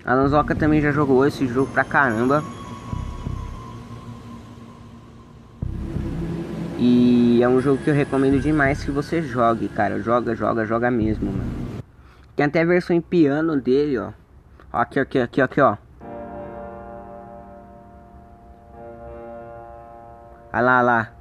A 0.03 0.13
Lanzoca 0.13 0.53
também 0.53 0.82
já 0.82 0.91
jogou 0.91 1.25
esse 1.25 1.48
jogo 1.48 1.72
pra 1.72 1.86
caramba. 1.86 2.44
E 6.84 7.44
é 7.44 7.48
um 7.48 7.62
jogo 7.62 7.84
que 7.84 7.92
eu 7.92 7.94
recomendo 7.94 8.42
demais 8.42 8.84
que 8.84 8.90
você 8.90 9.22
jogue, 9.22 9.70
cara. 9.70 10.02
Joga, 10.02 10.34
joga, 10.34 10.66
joga 10.66 10.90
mesmo, 10.90 11.32
mano. 11.32 11.52
Tem 12.36 12.44
até 12.44 12.62
a 12.62 12.66
versão 12.66 12.96
em 12.96 13.00
piano 13.00 13.62
dele, 13.62 14.00
ó. 14.00 14.12
Aqui, 14.74 15.00
aqui, 15.00 15.20
aqui, 15.20 15.42
aqui, 15.42 15.62
ó. 15.62 15.78
Olha 20.52 20.62
lá, 20.62 20.78
olha 20.80 20.82
lá. 20.82 21.12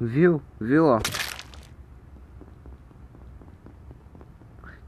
Viu? 0.00 0.40
Viu, 0.60 0.86
ó? 0.86 1.25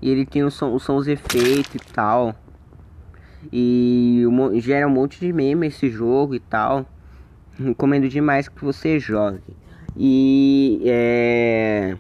E 0.00 0.10
ele 0.10 0.24
tem 0.24 0.44
os 0.44 0.60
efeitos 1.08 1.74
e 1.74 1.92
tal. 1.92 2.34
E 3.52 4.24
gera 4.56 4.86
um 4.86 4.90
monte 4.90 5.20
de 5.20 5.32
meme 5.32 5.66
esse 5.66 5.88
jogo 5.88 6.34
e 6.34 6.40
tal. 6.40 6.86
Recomendo 7.58 8.08
demais 8.08 8.48
que 8.48 8.64
você 8.64 8.98
jogue. 8.98 9.56
E 9.96 10.80
é, 10.84 11.96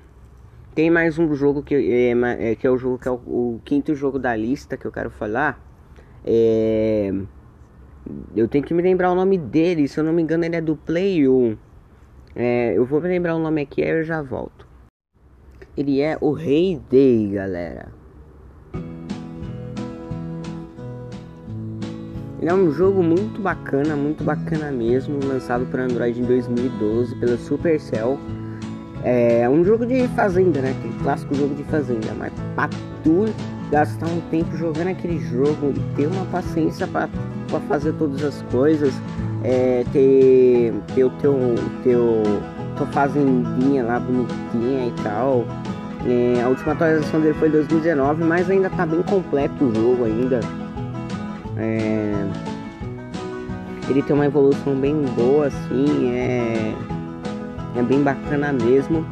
tem 0.74 0.88
mais 0.90 1.18
um 1.18 1.34
jogo 1.34 1.64
que 1.64 1.74
é, 1.74 2.50
é, 2.50 2.54
que 2.54 2.64
é 2.64 2.70
o 2.70 2.78
jogo 2.78 2.98
que 2.98 3.08
é 3.08 3.10
o, 3.10 3.14
o, 3.14 3.60
quinto 3.64 3.92
jogo 3.96 4.20
da 4.20 4.36
lista 4.36 4.76
que 4.76 4.86
eu 4.86 4.92
quero 4.92 5.10
falar. 5.10 5.60
É, 6.24 7.12
eu 8.36 8.46
tenho 8.46 8.64
que 8.64 8.72
me 8.72 8.82
lembrar 8.82 9.10
o 9.10 9.16
nome 9.16 9.36
dele. 9.36 9.88
Se 9.88 9.98
eu 9.98 10.04
não 10.04 10.12
me 10.12 10.22
engano, 10.22 10.44
ele 10.44 10.54
é 10.54 10.60
do 10.60 10.76
Play 10.76 11.28
1. 11.28 11.56
É, 12.36 12.74
eu 12.76 12.84
vou 12.84 13.00
me 13.00 13.08
lembrar 13.08 13.34
o 13.34 13.40
nome 13.40 13.62
aqui, 13.62 13.82
aí 13.82 13.90
eu 13.90 14.04
já 14.04 14.22
volto. 14.22 14.67
Ele 15.78 16.00
é 16.00 16.18
o 16.20 16.32
Rei 16.32 16.80
Day, 16.90 17.30
galera. 17.34 17.86
Ele 22.40 22.50
é 22.50 22.52
um 22.52 22.72
jogo 22.72 23.00
muito 23.00 23.40
bacana, 23.40 23.94
muito 23.94 24.24
bacana 24.24 24.72
mesmo, 24.72 25.20
lançado 25.24 25.64
para 25.66 25.84
Android 25.84 26.20
em 26.20 26.24
2012 26.24 27.14
pela 27.20 27.36
Supercell. 27.36 28.18
É 29.04 29.48
um 29.48 29.64
jogo 29.64 29.86
de 29.86 30.08
fazenda, 30.08 30.60
né? 30.60 30.74
Aquele 30.76 30.98
clássico 31.00 31.32
jogo 31.36 31.54
de 31.54 31.62
fazenda, 31.62 32.12
mas 32.18 32.32
pra 32.56 32.68
tu 33.04 33.26
gastar 33.70 34.08
um 34.08 34.20
tempo 34.32 34.56
jogando 34.56 34.88
aquele 34.88 35.20
jogo 35.20 35.72
e 35.76 35.94
ter 35.94 36.08
uma 36.08 36.24
paciência 36.24 36.88
para 36.88 37.08
fazer 37.68 37.92
todas 37.92 38.24
as 38.24 38.42
coisas, 38.50 38.92
é, 39.44 39.84
ter, 39.92 40.74
ter 40.92 41.04
o 41.04 41.10
teu, 41.20 41.54
teu 41.84 42.22
tua 42.78 42.86
fazendinha 42.86 43.84
lá 43.84 44.00
bonitinha 44.00 44.86
e 44.86 44.92
tal. 45.02 45.44
É, 46.06 46.42
a 46.42 46.48
última 46.48 46.72
atualização 46.72 47.20
dele 47.20 47.34
foi 47.34 47.48
em 47.48 47.52
2019, 47.52 48.24
mas 48.24 48.48
ainda 48.48 48.70
tá 48.70 48.86
bem 48.86 49.02
completo 49.02 49.64
o 49.64 49.74
jogo 49.74 50.04
ainda. 50.04 50.40
É, 51.56 52.14
ele 53.88 54.02
tem 54.02 54.14
uma 54.14 54.26
evolução 54.26 54.74
bem 54.76 55.02
boa, 55.16 55.46
assim, 55.46 56.10
é, 56.10 56.74
é 57.76 57.82
bem 57.82 58.02
bacana 58.02 58.52
mesmo. 58.52 59.04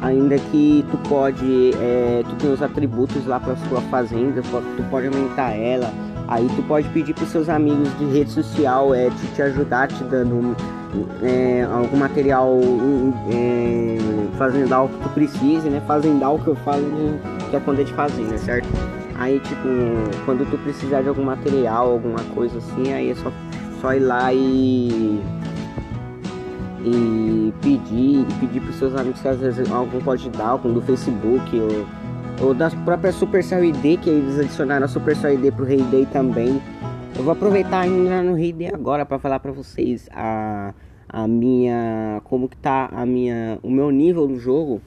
Ainda 0.00 0.38
que 0.38 0.84
tu 0.92 0.96
pode, 1.08 1.72
é, 1.74 2.22
tu 2.28 2.36
tem 2.36 2.52
os 2.52 2.62
atributos 2.62 3.26
lá 3.26 3.40
para 3.40 3.56
sua 3.68 3.80
fazenda, 3.82 4.40
tu 4.42 4.82
pode 4.90 5.08
aumentar 5.08 5.50
ela. 5.50 5.92
Aí 6.28 6.46
tu 6.54 6.62
pode 6.62 6.88
pedir 6.90 7.14
para 7.14 7.26
seus 7.26 7.48
amigos 7.48 7.88
de 7.98 8.04
rede 8.04 8.30
social 8.30 8.94
é, 8.94 9.10
te, 9.10 9.26
te 9.34 9.42
ajudar 9.42 9.88
te 9.88 10.04
dando 10.04 10.54
é, 11.22 11.66
algum 11.70 11.96
material 11.96 12.58
é, 13.30 13.98
fazendal 14.36 14.88
que 14.88 14.98
tu 15.00 15.08
precise, 15.10 15.68
né? 15.68 15.82
Fazendal 15.86 16.38
que 16.38 16.48
eu 16.48 16.56
falo 16.56 16.84
que 17.50 17.56
é 17.56 17.60
quando 17.60 17.80
é 17.80 17.84
de 17.84 17.92
fazenda, 17.92 18.36
certo? 18.38 18.68
Aí, 19.18 19.40
tipo, 19.40 19.68
quando 20.24 20.48
tu 20.48 20.56
precisar 20.58 21.02
de 21.02 21.08
algum 21.08 21.24
material, 21.24 21.90
alguma 21.90 22.20
coisa 22.34 22.58
assim, 22.58 22.92
aí 22.92 23.10
é 23.10 23.14
só, 23.16 23.32
só 23.80 23.92
ir 23.94 24.00
lá 24.00 24.32
e. 24.32 25.20
E 26.84 27.52
pedir, 27.60 28.20
e 28.20 28.34
pedir 28.38 28.60
pros 28.60 28.76
seus 28.76 28.94
amigos 28.94 29.18
se 29.18 29.28
às 29.28 29.38
vezes 29.38 29.70
algum 29.70 30.00
pode 30.00 30.30
dar, 30.30 30.50
algum 30.50 30.72
do 30.72 30.80
Facebook 30.80 31.60
ou, 31.60 32.46
ou 32.46 32.54
da 32.54 32.70
própria 32.70 33.12
Supercell 33.12 33.64
ID, 33.64 33.98
que 34.00 34.08
eles 34.08 34.38
adicionaram 34.38 34.84
a 34.84 34.88
Supercell 34.88 35.34
ID 35.34 35.52
pro 35.52 35.64
Rei 35.64 35.82
Day 35.82 36.06
também. 36.12 36.62
Eu 37.18 37.24
vou 37.24 37.32
aproveitar 37.32 37.80
ainda 37.80 38.22
no 38.22 38.34
Rei 38.34 38.52
Day 38.52 38.68
agora 38.72 39.04
para 39.04 39.18
falar 39.18 39.40
para 39.40 39.50
vocês 39.50 40.08
a, 40.12 40.72
a 41.08 41.26
minha. 41.26 42.22
como 42.22 42.48
que 42.48 42.56
tá 42.56 42.88
a 42.92 43.04
minha. 43.04 43.58
o 43.60 43.68
meu 43.68 43.90
nível 43.90 44.28
do 44.28 44.38
jogo. 44.38 44.80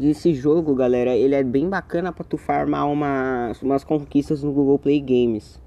esse 0.00 0.32
jogo, 0.32 0.74
galera, 0.74 1.14
ele 1.14 1.34
é 1.34 1.42
bem 1.42 1.68
bacana 1.68 2.12
para 2.12 2.24
tu 2.24 2.38
farmar 2.38 2.88
uma, 2.88 3.52
umas 3.60 3.84
conquistas 3.84 4.42
no 4.42 4.52
Google 4.52 4.78
Play 4.78 5.00
Games. 5.00 5.60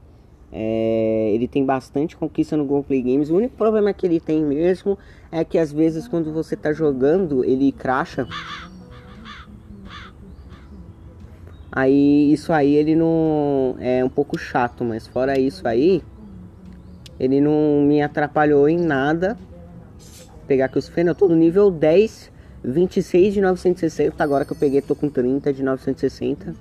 É, 0.52 1.32
ele 1.34 1.48
tem 1.48 1.64
bastante 1.64 2.18
conquista 2.18 2.58
no 2.58 2.64
Google 2.64 2.86
Play 2.86 3.04
Games. 3.04 3.30
O 3.30 3.36
único 3.36 3.56
problema 3.56 3.94
que 3.94 4.08
ele 4.08 4.20
tem 4.20 4.44
mesmo 4.44 4.98
é 5.32 5.44
que 5.44 5.60
às 5.60 5.72
vezes 5.72 6.08
quando 6.08 6.34
você 6.34 6.56
tá 6.56 6.74
jogando, 6.74 7.46
ele 7.46 7.72
cracha. 7.72 8.28
Aí 11.72 12.34
isso 12.34 12.52
aí 12.52 12.76
ele 12.76 12.96
não 12.96 13.76
é 13.80 14.04
um 14.04 14.10
pouco 14.10 14.38
chato, 14.38 14.84
mas 14.84 15.08
fora 15.08 15.40
isso 15.40 15.68
aí, 15.68 16.04
ele 17.20 17.40
não 17.40 17.82
me 17.86 18.02
atrapalhou 18.02 18.68
em 18.68 18.78
nada. 18.78 19.38
Vou 20.28 20.46
pegar 20.48 20.66
aqui 20.66 20.78
os 20.78 20.90
feios, 20.90 21.08
eu 21.08 21.16
tô 21.16 21.30
no 21.30 21.36
nível 21.36 21.72
10 21.72 22.32
26 22.64 23.34
de 23.34 23.42
960, 23.42 24.24
agora 24.24 24.46
que 24.46 24.52
eu 24.52 24.58
peguei 24.58 24.82
tô 24.82 24.96
com 24.96 25.10
30 25.10 25.52
de 25.52 25.64
960. 25.64 26.56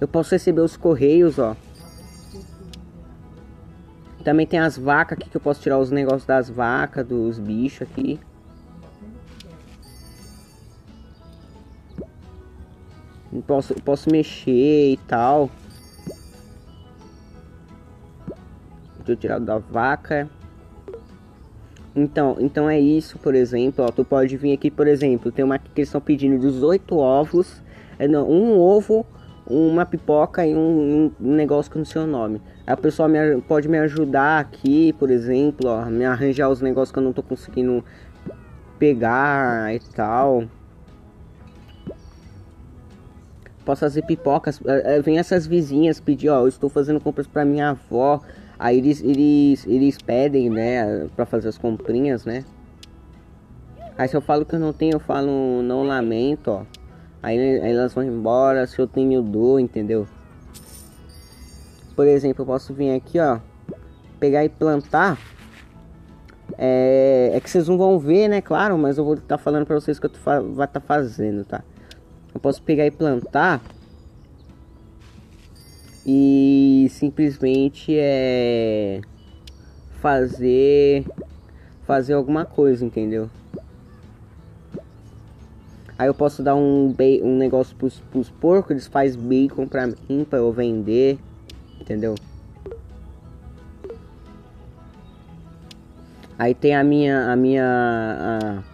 Eu 0.00 0.08
posso 0.08 0.32
receber 0.32 0.60
os 0.60 0.76
correios, 0.76 1.38
ó. 1.38 1.56
Também 4.22 4.46
tem 4.46 4.58
as 4.58 4.76
vacas 4.76 5.18
aqui 5.18 5.30
que 5.30 5.36
eu 5.36 5.40
posso 5.40 5.60
tirar 5.60 5.78
os 5.78 5.90
negócios 5.90 6.26
das 6.26 6.48
vacas, 6.48 7.06
dos 7.06 7.38
bichos 7.38 7.82
aqui. 7.82 8.20
Posso, 13.40 13.74
posso 13.82 14.10
mexer 14.10 14.92
e 14.92 14.96
tal. 15.08 15.50
Deixa 18.98 19.12
eu 19.12 19.16
tirar 19.16 19.38
da 19.38 19.58
vaca. 19.58 20.28
Então, 21.96 22.36
então 22.40 22.68
é 22.68 22.80
isso, 22.80 23.18
por 23.18 23.34
exemplo, 23.34 23.84
ó, 23.84 23.88
tu 23.88 24.04
pode 24.04 24.36
vir 24.36 24.52
aqui, 24.52 24.68
por 24.68 24.88
exemplo, 24.88 25.30
tem 25.30 25.44
uma 25.44 25.58
que 25.58 25.70
eles 25.76 25.88
estão 25.88 26.00
pedindo 26.00 26.40
18 26.40 26.96
ovos, 26.96 27.62
é, 28.00 28.08
não, 28.08 28.28
um 28.28 28.58
ovo, 28.58 29.06
uma 29.46 29.86
pipoca 29.86 30.44
e 30.44 30.56
um, 30.56 31.12
um, 31.20 31.34
negócio 31.34 31.70
com 31.70 31.80
o 31.80 31.86
seu 31.86 32.04
nome. 32.04 32.42
A 32.66 32.76
pessoa 32.76 33.08
me, 33.08 33.40
pode 33.42 33.68
me 33.68 33.78
ajudar 33.78 34.40
aqui, 34.40 34.92
por 34.94 35.08
exemplo, 35.08 35.70
ó, 35.70 35.84
me 35.84 36.04
arranjar 36.04 36.48
os 36.48 36.60
negócios 36.60 36.90
que 36.90 36.98
eu 36.98 37.02
não 37.02 37.12
tô 37.12 37.22
conseguindo 37.22 37.84
pegar 38.76 39.72
e 39.72 39.78
tal. 39.94 40.44
Posso 43.64 43.80
fazer 43.80 44.02
pipocas, 44.02 44.60
é, 44.66 44.96
é, 44.96 45.00
vem 45.00 45.18
essas 45.18 45.46
vizinhas 45.46 45.98
pedir, 46.00 46.28
ó, 46.28 46.40
eu 46.40 46.48
estou 46.48 46.68
fazendo 46.68 47.00
compras 47.00 47.26
para 47.26 47.44
minha 47.44 47.70
avó, 47.70 48.20
Aí 48.58 48.78
eles, 48.78 49.02
eles, 49.02 49.66
eles 49.66 49.98
pedem, 49.98 50.48
né, 50.48 51.08
pra 51.16 51.26
fazer 51.26 51.48
as 51.48 51.58
comprinhas, 51.58 52.24
né? 52.24 52.44
Aí 53.98 54.08
se 54.08 54.16
eu 54.16 54.20
falo 54.20 54.44
que 54.44 54.54
eu 54.54 54.60
não 54.60 54.72
tenho, 54.72 54.94
eu 54.94 55.00
falo 55.00 55.62
não 55.62 55.82
lamento, 55.84 56.50
ó. 56.50 56.62
Aí, 57.22 57.38
aí 57.38 57.72
elas 57.72 57.94
vão 57.94 58.04
embora, 58.04 58.66
se 58.66 58.78
eu 58.78 58.86
tenho, 58.86 59.22
dou, 59.22 59.58
entendeu? 59.58 60.06
Por 61.96 62.06
exemplo, 62.06 62.42
eu 62.42 62.46
posso 62.46 62.72
vir 62.74 62.94
aqui, 62.94 63.18
ó, 63.18 63.38
pegar 64.20 64.44
e 64.44 64.48
plantar. 64.48 65.18
É, 66.56 67.32
é 67.34 67.40
que 67.40 67.50
vocês 67.50 67.68
não 67.68 67.78
vão 67.78 67.98
ver, 67.98 68.28
né? 68.28 68.40
Claro, 68.40 68.76
mas 68.78 68.98
eu 68.98 69.04
vou 69.04 69.14
estar 69.14 69.36
tá 69.36 69.38
falando 69.38 69.66
para 69.66 69.74
vocês 69.74 69.98
que 69.98 70.06
eu 70.06 70.10
tô, 70.10 70.18
vai 70.20 70.66
estar 70.66 70.68
tá 70.68 70.80
fazendo, 70.80 71.44
tá? 71.44 71.62
Eu 72.34 72.40
posso 72.40 72.60
pegar 72.62 72.84
e 72.86 72.90
plantar 72.90 73.62
e 76.04 76.88
simplesmente 76.90 77.96
é 77.96 79.00
fazer 80.00 81.06
fazer 81.86 82.14
alguma 82.14 82.44
coisa, 82.44 82.84
entendeu? 82.84 83.30
Aí 85.96 86.08
eu 86.08 86.14
posso 86.14 86.42
dar 86.42 86.56
um, 86.56 86.94
um 87.22 87.36
negócio 87.36 87.76
pros, 87.76 88.00
pros 88.10 88.28
porcos, 88.28 88.72
eles 88.72 88.86
fazem 88.86 89.20
bacon 89.20 89.66
pra 89.66 89.86
mim, 89.86 90.26
pra 90.28 90.40
eu 90.40 90.52
vender, 90.52 91.18
entendeu? 91.80 92.16
Aí 96.36 96.52
tem 96.52 96.74
a 96.74 96.82
minha, 96.82 97.32
a 97.32 97.36
minha, 97.36 97.64
a, 97.64 98.73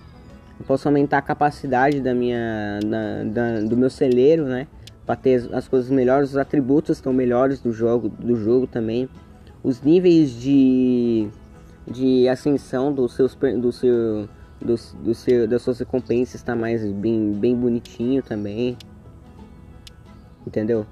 posso 0.70 0.86
aumentar 0.86 1.18
a 1.18 1.22
capacidade 1.22 2.00
da 2.00 2.14
minha, 2.14 2.78
da, 2.86 3.24
da, 3.24 3.60
do 3.62 3.76
meu 3.76 3.90
celeiro, 3.90 4.44
né? 4.44 4.68
Pra 5.04 5.16
ter 5.16 5.52
as 5.52 5.66
coisas 5.66 5.90
melhores, 5.90 6.30
os 6.30 6.36
atributos 6.36 6.98
estão 6.98 7.12
melhores 7.12 7.60
do 7.60 7.72
jogo, 7.72 8.08
do 8.08 8.36
jogo 8.36 8.68
também. 8.68 9.08
Os 9.64 9.82
níveis 9.82 10.30
de, 10.30 11.28
de 11.90 12.28
ascensão 12.28 12.92
dos 12.92 13.14
seus, 13.14 13.34
do 13.34 13.72
seu, 13.72 14.28
do, 14.60 14.76
do 15.02 15.12
seu, 15.12 15.48
das 15.48 15.60
suas 15.60 15.80
recompensas 15.80 16.36
está 16.36 16.54
mais 16.54 16.86
bem, 16.92 17.32
bem 17.32 17.56
bonitinho 17.56 18.22
também. 18.22 18.78
Entendeu? 20.46 20.86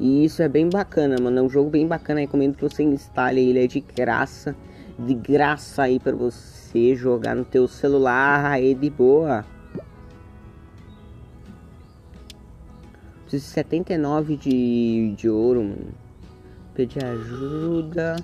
E 0.00 0.24
isso 0.24 0.42
é 0.42 0.48
bem 0.48 0.68
bacana, 0.68 1.14
mano. 1.22 1.38
É 1.38 1.42
um 1.42 1.48
jogo 1.48 1.70
bem 1.70 1.86
bacana. 1.86 2.18
Recomendo 2.18 2.56
que 2.56 2.62
você 2.62 2.82
instale 2.82 3.40
ele. 3.40 3.62
É 3.62 3.68
de 3.68 3.78
graça. 3.78 4.56
De 4.98 5.14
graça 5.14 5.84
aí 5.84 6.00
para 6.00 6.16
você 6.16 6.57
jogar 6.94 7.34
no 7.34 7.44
teu 7.44 7.66
celular 7.68 8.44
aí 8.44 8.74
de 8.74 8.90
boa. 8.90 9.44
Preciso 13.22 13.44
de 13.44 13.50
79 13.50 14.36
de, 14.36 15.14
de 15.16 15.28
ouro, 15.28 15.62
mano. 15.62 15.94
Pedir 16.74 17.04
ajuda. 17.04 18.16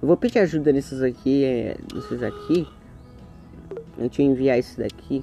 Eu 0.00 0.08
vou 0.08 0.16
pedir 0.16 0.40
ajuda 0.40 0.72
nesses 0.72 1.02
aqui, 1.02 1.44
é, 1.44 1.76
nesses 1.94 2.22
aqui. 2.22 2.66
Deixa 3.96 4.22
eu 4.22 4.26
enviar 4.26 4.58
esse 4.58 4.78
daqui. 4.78 5.22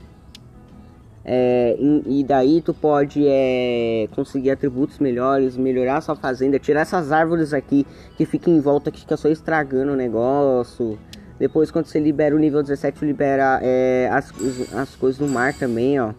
É, 1.29 1.75
e, 1.77 2.22
e, 2.22 2.24
daí 2.24 2.62
tu 2.62 2.74
pode 2.74 3.27
é, 3.27 4.08
conseguir 4.15 4.50
atributos 4.50 4.98
melhores, 5.00 5.58
melhorar 5.58 6.00
sua 6.00 6.15
fazenda, 6.15 6.58
tirar 6.58 6.82
essas 6.82 7.12
árvores 7.12 7.53
aqui 7.53 7.86
que 8.15 8.25
ficam 8.25 8.53
em 8.53 8.62
volta, 8.62 8.89
que 8.89 9.01
fica 9.01 9.17
só 9.17 9.27
estragando 9.27 9.91
o 9.91 9.96
negócio. 9.98 10.98
Depois 11.39 11.70
quando 11.72 11.86
você 11.86 12.00
libera 12.00 12.36
o 12.36 12.39
nível 12.39 12.62
17, 12.62 13.06
libera 13.06 13.60
é, 13.62 14.10
as, 14.12 14.32
as 14.74 14.96
coisas 14.96 15.20
do 15.20 15.27
mar 15.27 15.53
também, 15.53 16.00
ó. 16.00 16.13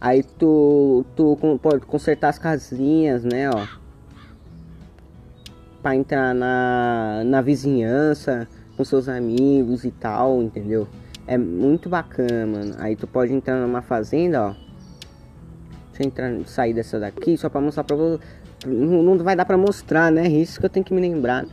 Aí 0.00 0.22
tu, 0.22 1.04
tu 1.16 1.38
pode 1.62 1.86
consertar 1.86 2.28
as 2.28 2.38
casinhas, 2.38 3.24
né, 3.24 3.48
ó 3.50 3.66
para 5.86 5.94
entrar 5.94 6.34
na, 6.34 7.22
na 7.24 7.40
vizinhança 7.40 8.48
com 8.76 8.84
seus 8.84 9.08
amigos 9.08 9.84
e 9.84 9.92
tal, 9.92 10.42
entendeu? 10.42 10.88
É 11.28 11.38
muito 11.38 11.88
bacana, 11.88 12.44
mano. 12.44 12.74
Aí 12.78 12.96
tu 12.96 13.06
pode 13.06 13.32
entrar 13.32 13.54
numa 13.60 13.82
fazenda, 13.82 14.48
ó. 14.48 14.54
Deixa 15.92 16.02
eu 16.02 16.06
entrar, 16.08 16.44
sair 16.46 16.74
dessa 16.74 16.98
daqui 16.98 17.36
só 17.36 17.48
pra 17.48 17.60
mostrar 17.60 17.84
pra 17.84 17.94
você. 17.94 18.20
Não, 18.66 19.00
não 19.00 19.18
vai 19.18 19.36
dar 19.36 19.44
pra 19.44 19.56
mostrar, 19.56 20.10
né? 20.10 20.26
Isso 20.26 20.58
que 20.58 20.66
eu 20.66 20.70
tenho 20.70 20.84
que 20.84 20.92
me 20.92 21.00
lembrar. 21.00 21.46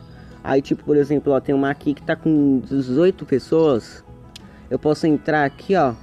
Aí, 0.43 0.62
tipo, 0.62 0.84
por 0.84 0.97
exemplo, 0.97 1.34
ó, 1.34 1.39
tem 1.39 1.56
uma 1.56 1.69
aqui 1.69 1.93
que 1.93 2.01
tá 2.01 2.15
com 2.15 2.60
18 2.60 3.25
pessoas. 3.25 4.03
Eu 4.69 4.77
posso 4.77 5.08
entrar 5.08 5.45
aqui, 5.45 5.75
ó. 5.75 5.93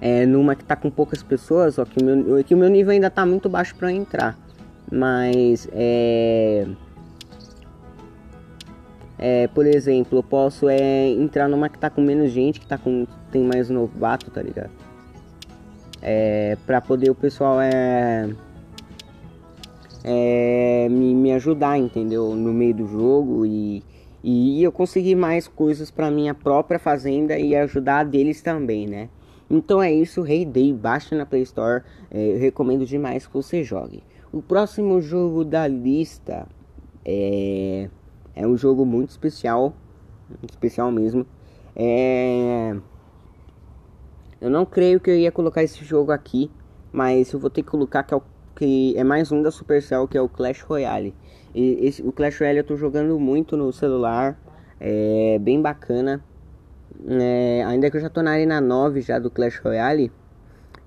É, 0.00 0.26
numa 0.26 0.54
que 0.54 0.64
tá 0.64 0.76
com 0.76 0.90
poucas 0.90 1.22
pessoas, 1.22 1.78
ó. 1.78 1.84
Que 1.84 2.00
o 2.00 2.04
meu, 2.04 2.44
que 2.44 2.54
o 2.54 2.56
meu 2.56 2.68
nível 2.68 2.92
ainda 2.92 3.10
tá 3.10 3.26
muito 3.26 3.48
baixo 3.48 3.74
pra 3.74 3.90
entrar 3.90 4.38
mas 4.90 5.68
é, 5.72 6.66
é 9.18 9.48
por 9.48 9.66
exemplo, 9.66 10.18
eu 10.18 10.22
posso 10.22 10.68
é, 10.68 11.08
entrar 11.08 11.48
numa 11.48 11.68
que 11.68 11.78
tá 11.78 11.90
com 11.90 12.00
menos 12.00 12.30
gente, 12.30 12.60
que 12.60 12.66
tá 12.66 12.78
com 12.78 13.06
tem 13.30 13.42
mais 13.42 13.68
novato, 13.68 14.30
tá 14.30 14.42
ligado? 14.42 14.70
É, 16.00 16.56
pra 16.66 16.80
poder 16.80 17.10
o 17.10 17.14
pessoal 17.14 17.60
é, 17.60 18.28
é 20.04 20.86
me, 20.90 21.14
me 21.14 21.32
ajudar, 21.32 21.78
entendeu? 21.78 22.34
No 22.34 22.52
meio 22.52 22.74
do 22.74 22.86
jogo 22.86 23.46
e, 23.46 23.82
e 24.22 24.62
eu 24.62 24.70
conseguir 24.70 25.14
mais 25.14 25.48
coisas 25.48 25.90
para 25.90 26.10
minha 26.10 26.34
própria 26.34 26.78
fazenda 26.78 27.38
e 27.38 27.56
ajudar 27.56 28.04
deles 28.04 28.42
também, 28.42 28.86
né? 28.86 29.08
Então 29.50 29.82
é 29.82 29.92
isso, 29.92 30.22
Rei 30.22 30.44
Day, 30.44 30.72
baixa 30.72 31.16
na 31.16 31.24
Play 31.24 31.42
Store, 31.42 31.82
é, 32.10 32.34
eu 32.34 32.38
recomendo 32.38 32.84
demais 32.84 33.26
que 33.26 33.32
você 33.32 33.62
jogue. 33.64 34.02
O 34.32 34.42
próximo 34.42 35.00
jogo 35.00 35.44
da 35.44 35.66
lista 35.66 36.46
é, 37.04 37.88
é 38.34 38.46
um 38.46 38.56
jogo 38.56 38.84
muito 38.84 39.10
especial, 39.10 39.74
especial 40.50 40.90
mesmo. 40.90 41.26
É, 41.76 42.76
eu 44.40 44.50
não 44.50 44.66
creio 44.66 45.00
que 45.00 45.10
eu 45.10 45.16
ia 45.16 45.30
colocar 45.30 45.62
esse 45.62 45.84
jogo 45.84 46.10
aqui, 46.10 46.50
mas 46.92 47.32
eu 47.32 47.38
vou 47.38 47.50
ter 47.50 47.62
que 47.62 47.70
colocar 47.70 48.02
que 48.02 48.12
é, 48.12 48.16
o, 48.16 48.22
que 48.56 48.96
é 48.96 49.04
mais 49.04 49.32
um 49.32 49.42
da 49.42 49.50
Supercell, 49.50 50.06
que 50.06 50.16
é 50.16 50.20
o 50.20 50.28
Clash 50.28 50.62
Royale. 50.62 51.14
E 51.54 51.86
esse, 51.86 52.02
o 52.02 52.12
Clash 52.12 52.38
Royale 52.38 52.58
eu 52.58 52.64
tô 52.64 52.76
jogando 52.76 53.18
muito 53.18 53.56
no 53.56 53.72
celular, 53.72 54.38
é 54.80 55.38
bem 55.40 55.60
bacana. 55.60 56.22
É, 57.06 57.64
ainda 57.66 57.90
que 57.90 57.96
eu 57.96 58.00
já 58.00 58.08
tô 58.08 58.22
na 58.22 58.32
arena 58.32 58.60
9 58.60 59.00
já 59.00 59.18
do 59.18 59.30
Clash 59.30 59.58
Royale 59.58 60.12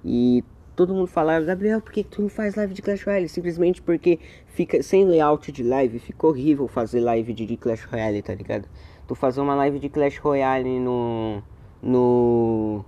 e 0.03 0.43
todo 0.77 0.93
mundo 0.93 1.07
falava, 1.07 1.43
Gabriel, 1.43 1.81
por 1.81 1.91
que 1.91 2.03
tu 2.03 2.21
não 2.21 2.29
faz 2.29 2.55
live 2.55 2.73
de 2.73 2.83
Clash 2.83 3.03
Royale? 3.03 3.27
Simplesmente 3.27 3.81
porque 3.81 4.19
fica 4.45 4.81
sem 4.83 5.05
layout 5.05 5.51
de 5.51 5.63
live, 5.63 5.97
fica 5.97 6.27
horrível 6.27 6.67
fazer 6.67 6.99
live 6.99 7.33
de, 7.33 7.47
de 7.47 7.57
Clash 7.57 7.83
Royale, 7.85 8.21
tá 8.21 8.35
ligado? 8.35 8.69
Tu 9.07 9.15
fazer 9.15 9.41
uma 9.41 9.55
live 9.55 9.79
de 9.79 9.89
Clash 9.89 10.19
Royale 10.19 10.79
no. 10.79 11.41
no. 11.81 12.85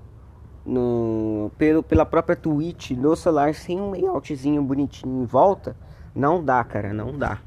No 0.65 1.51
pelo, 1.57 1.81
pela 1.81 2.05
própria 2.05 2.35
Twitch 2.35 2.91
no 2.91 3.15
celular 3.15 3.53
sem 3.53 3.79
um 3.79 3.91
layoutzinho 3.91 4.61
bonitinho 4.61 5.23
em 5.23 5.25
volta, 5.25 5.75
não 6.15 6.43
dá, 6.43 6.63
cara, 6.63 6.93
não 6.93 7.17
dá. 7.17 7.39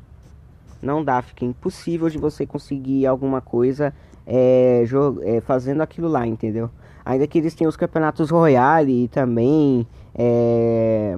Não 0.80 1.04
dá, 1.04 1.22
fica 1.22 1.44
impossível 1.44 2.08
de 2.08 2.18
você 2.18 2.44
conseguir 2.44 3.06
alguma 3.06 3.40
coisa 3.40 3.94
é, 4.26 4.84
é, 5.22 5.40
fazendo 5.40 5.80
aquilo 5.80 6.08
lá, 6.08 6.26
entendeu? 6.26 6.70
Ainda 7.04 7.26
que 7.26 7.38
eles 7.38 7.54
tenham 7.54 7.68
os 7.68 7.76
campeonatos 7.76 8.30
Royale 8.30 9.04
e 9.04 9.08
também 9.08 9.86
é, 10.14 11.16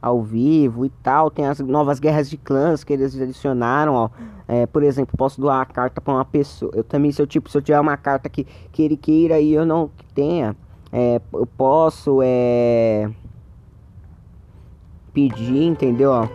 ao 0.00 0.22
vivo 0.22 0.84
e 0.84 0.90
tal. 0.90 1.30
Tem 1.30 1.46
as 1.46 1.60
novas 1.60 1.98
guerras 1.98 2.28
de 2.28 2.36
clãs 2.36 2.84
que 2.84 2.92
eles 2.92 3.18
adicionaram, 3.18 3.94
ó. 3.94 4.10
É, 4.46 4.66
por 4.66 4.82
exemplo, 4.82 5.16
posso 5.16 5.40
doar 5.40 5.62
a 5.62 5.64
carta 5.64 6.00
para 6.00 6.12
uma 6.12 6.24
pessoa. 6.24 6.70
Eu 6.74 6.84
também, 6.84 7.10
se 7.10 7.22
eu, 7.22 7.26
tipo, 7.26 7.48
se 7.48 7.56
eu 7.56 7.62
tiver 7.62 7.80
uma 7.80 7.96
carta 7.96 8.28
que, 8.28 8.44
que 8.70 8.82
ele 8.82 8.96
queira 8.96 9.40
e 9.40 9.54
eu 9.54 9.64
não 9.64 9.90
tenha, 10.14 10.54
é, 10.96 11.20
eu 11.32 11.44
posso 11.44 12.20
é, 12.22 13.10
pedir, 15.12 15.64
entendeu? 15.64 16.12
Ó. 16.12 16.28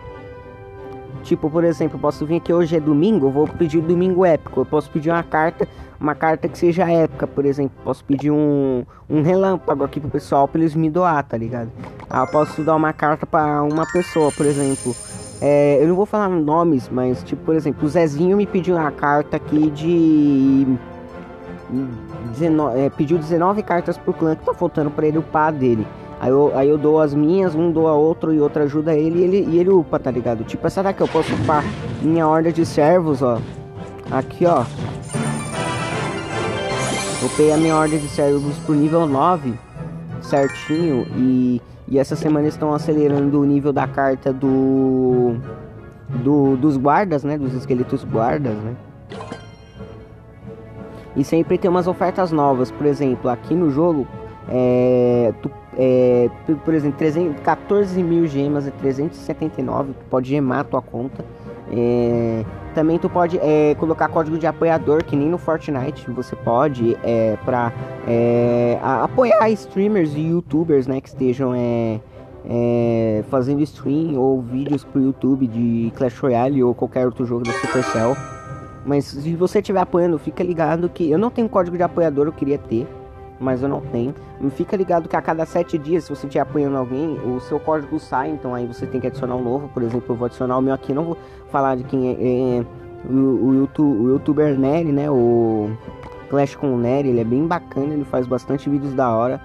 Tipo, 1.23 1.49
por 1.49 1.63
exemplo, 1.63 1.95
eu 1.95 2.01
posso 2.01 2.25
vir 2.25 2.35
aqui 2.37 2.51
hoje 2.51 2.75
é 2.75 2.79
domingo, 2.79 3.27
eu 3.27 3.31
vou 3.31 3.47
pedir 3.47 3.81
domingo 3.81 4.25
épico. 4.25 4.59
Eu 4.59 4.65
posso 4.65 4.91
pedir 4.91 5.11
uma 5.11 5.23
carta, 5.23 5.65
uma 5.97 6.13
carta 6.13 6.49
que 6.49 6.57
seja 6.57 6.91
épica, 6.91 7.25
por 7.25 7.45
exemplo. 7.45 7.71
Posso 7.85 8.03
pedir 8.03 8.31
um, 8.31 8.83
um 9.09 9.21
relâmpago 9.21 9.85
aqui 9.85 9.97
pro 9.97 10.09
pessoal 10.09 10.45
pra 10.45 10.59
eles 10.59 10.75
me 10.75 10.89
doar, 10.89 11.23
tá 11.23 11.37
ligado? 11.37 11.71
Ah, 12.09 12.23
eu 12.23 12.27
posso 12.27 12.61
dar 12.61 12.75
uma 12.75 12.91
carta 12.91 13.25
para 13.25 13.63
uma 13.63 13.89
pessoa, 13.89 14.29
por 14.29 14.45
exemplo. 14.45 14.93
É, 15.39 15.81
eu 15.81 15.87
não 15.87 15.95
vou 15.95 16.05
falar 16.05 16.27
nomes, 16.27 16.89
mas 16.89 17.23
tipo, 17.23 17.45
por 17.45 17.55
exemplo, 17.55 17.85
o 17.85 17.89
Zezinho 17.89 18.35
me 18.35 18.45
pediu 18.45 18.75
uma 18.75 18.91
carta 18.91 19.37
aqui 19.37 19.69
de. 19.69 20.67
19, 22.31 22.79
é, 22.79 22.89
pediu 22.89 23.17
19 23.17 23.63
cartas 23.63 23.97
pro 23.97 24.13
clã 24.13 24.35
que 24.35 24.45
tá 24.45 24.53
faltando 24.53 24.89
para 24.89 25.07
ele 25.07 25.17
upar 25.17 25.53
dele. 25.53 25.85
Aí 26.19 26.29
eu, 26.29 26.51
aí 26.53 26.67
eu 26.67 26.77
dou 26.77 26.99
as 26.99 27.13
minhas, 27.13 27.55
um 27.55 27.71
doa 27.71 27.93
outro 27.93 28.33
e 28.33 28.41
outro 28.41 28.61
ajuda 28.63 28.93
ele 28.93 29.19
e 29.19 29.23
ele, 29.23 29.47
e 29.51 29.57
ele 29.57 29.69
upa, 29.69 29.97
tá 29.97 30.11
ligado? 30.11 30.43
Tipo, 30.43 30.67
essa 30.67 30.83
daqui 30.83 31.01
eu 31.01 31.07
posso 31.07 31.33
upar 31.33 31.63
minha 32.01 32.27
horda 32.27 32.51
de 32.51 32.65
servos, 32.65 33.21
ó. 33.21 33.39
Aqui, 34.11 34.45
ó. 34.45 34.65
Upei 37.23 37.51
a 37.53 37.57
minha 37.57 37.75
horda 37.75 37.97
de 37.97 38.07
servos 38.09 38.57
pro 38.59 38.75
nível 38.75 39.07
9, 39.07 39.53
certinho. 40.21 41.05
E, 41.15 41.61
e 41.87 41.97
essa 41.97 42.17
semana 42.17 42.47
estão 42.47 42.73
acelerando 42.73 43.39
o 43.39 43.45
nível 43.45 43.71
da 43.71 43.87
carta 43.87 44.33
do, 44.33 45.35
do 46.23 46.57
dos 46.57 46.75
guardas, 46.75 47.23
né? 47.23 47.37
Dos 47.37 47.53
esqueletos 47.53 48.03
guardas, 48.03 48.55
né? 48.55 48.75
E 51.19 51.23
sempre 51.25 51.57
tem 51.57 51.69
umas 51.69 51.85
ofertas 51.85 52.31
novas. 52.31 52.71
Por 52.71 52.87
exemplo, 52.87 53.29
aqui 53.29 53.53
no 53.53 53.69
jogo 53.69 54.07
É, 54.51 55.31
tu, 55.43 55.51
é, 55.77 56.27
por- 56.65 56.73
exemplo, 56.73 56.97
300, 56.97 57.39
14 57.41 58.01
mil 58.01 58.25
gemas 58.25 58.65
e 58.65 58.71
379, 58.71 59.93
tu 59.93 60.05
pode 60.09 60.27
gemar 60.27 60.61
a 60.61 60.63
tua 60.63 60.81
conta. 60.81 61.23
É, 61.71 62.43
também 62.73 62.97
tu 62.97 63.07
pode 63.07 63.37
é, 63.37 63.75
colocar 63.75 64.07
código 64.07 64.39
de 64.39 64.47
apoiador, 64.47 65.03
que 65.03 65.15
nem 65.15 65.29
no 65.29 65.37
Fortnite 65.37 66.09
você 66.09 66.35
pode, 66.35 66.97
é, 67.03 67.37
pra 67.45 67.71
é, 68.07 68.79
apoiar 68.81 69.51
streamers 69.51 70.15
e 70.15 70.21
youtubers, 70.21 70.87
né, 70.87 70.99
que 70.99 71.09
estejam 71.09 71.53
é, 71.53 71.99
é, 72.49 73.23
fazendo 73.29 73.61
stream 73.61 74.17
ou 74.19 74.41
vídeos 74.41 74.83
pro 74.83 74.99
YouTube 74.99 75.45
de 75.45 75.93
Clash 75.95 76.17
Royale 76.17 76.63
ou 76.63 76.73
qualquer 76.73 77.05
outro 77.05 77.23
jogo 77.23 77.43
da 77.43 77.51
Supercell. 77.51 78.15
Mas 78.85 79.05
se 79.05 79.35
você 79.35 79.59
estiver 79.59 79.81
apoiando, 79.81 80.17
fica 80.17 80.43
ligado 80.43 80.89
que 80.89 81.09
eu 81.09 81.17
não 81.17 81.29
tenho 81.29 81.49
código 81.49 81.77
de 81.77 81.83
apoiador, 81.83 82.27
eu 82.27 82.31
queria 82.31 82.57
ter, 82.57 82.87
mas 83.39 83.61
eu 83.61 83.69
não 83.69 83.81
tenho. 83.81 84.13
Fica 84.51 84.75
ligado 84.75 85.07
que 85.07 85.15
a 85.15 85.21
cada 85.21 85.45
sete 85.45 85.77
dias, 85.77 86.05
se 86.05 86.09
você 86.09 86.27
estiver 86.27 86.41
apoiando 86.41 86.77
alguém, 86.77 87.17
o 87.19 87.39
seu 87.41 87.59
código 87.59 87.99
sai, 87.99 88.29
então 88.29 88.53
aí 88.53 88.65
você 88.65 88.85
tem 88.85 88.99
que 88.99 89.07
adicionar 89.07 89.35
um 89.35 89.43
novo. 89.43 89.69
Por 89.69 89.83
exemplo, 89.83 90.05
eu 90.09 90.15
vou 90.15 90.25
adicionar 90.25 90.57
o 90.57 90.61
meu 90.61 90.73
aqui, 90.73 90.93
não 90.93 91.05
vou 91.05 91.17
falar 91.51 91.75
de 91.75 91.83
quem 91.83 92.09
é, 92.09 92.59
é 92.59 92.65
o, 93.09 93.13
o, 93.13 93.53
YouTube, 93.53 93.97
o 93.97 94.09
youtuber 94.09 94.57
Nery, 94.57 94.91
né? 94.91 95.09
O 95.09 95.69
Clash 96.29 96.55
com 96.55 96.73
o 96.73 96.77
Nery, 96.77 97.09
ele 97.09 97.19
é 97.21 97.25
bem 97.25 97.45
bacana, 97.45 97.93
ele 97.93 98.05
faz 98.05 98.27
bastante 98.27 98.69
vídeos 98.69 98.93
da 98.93 99.09
hora. 99.09 99.41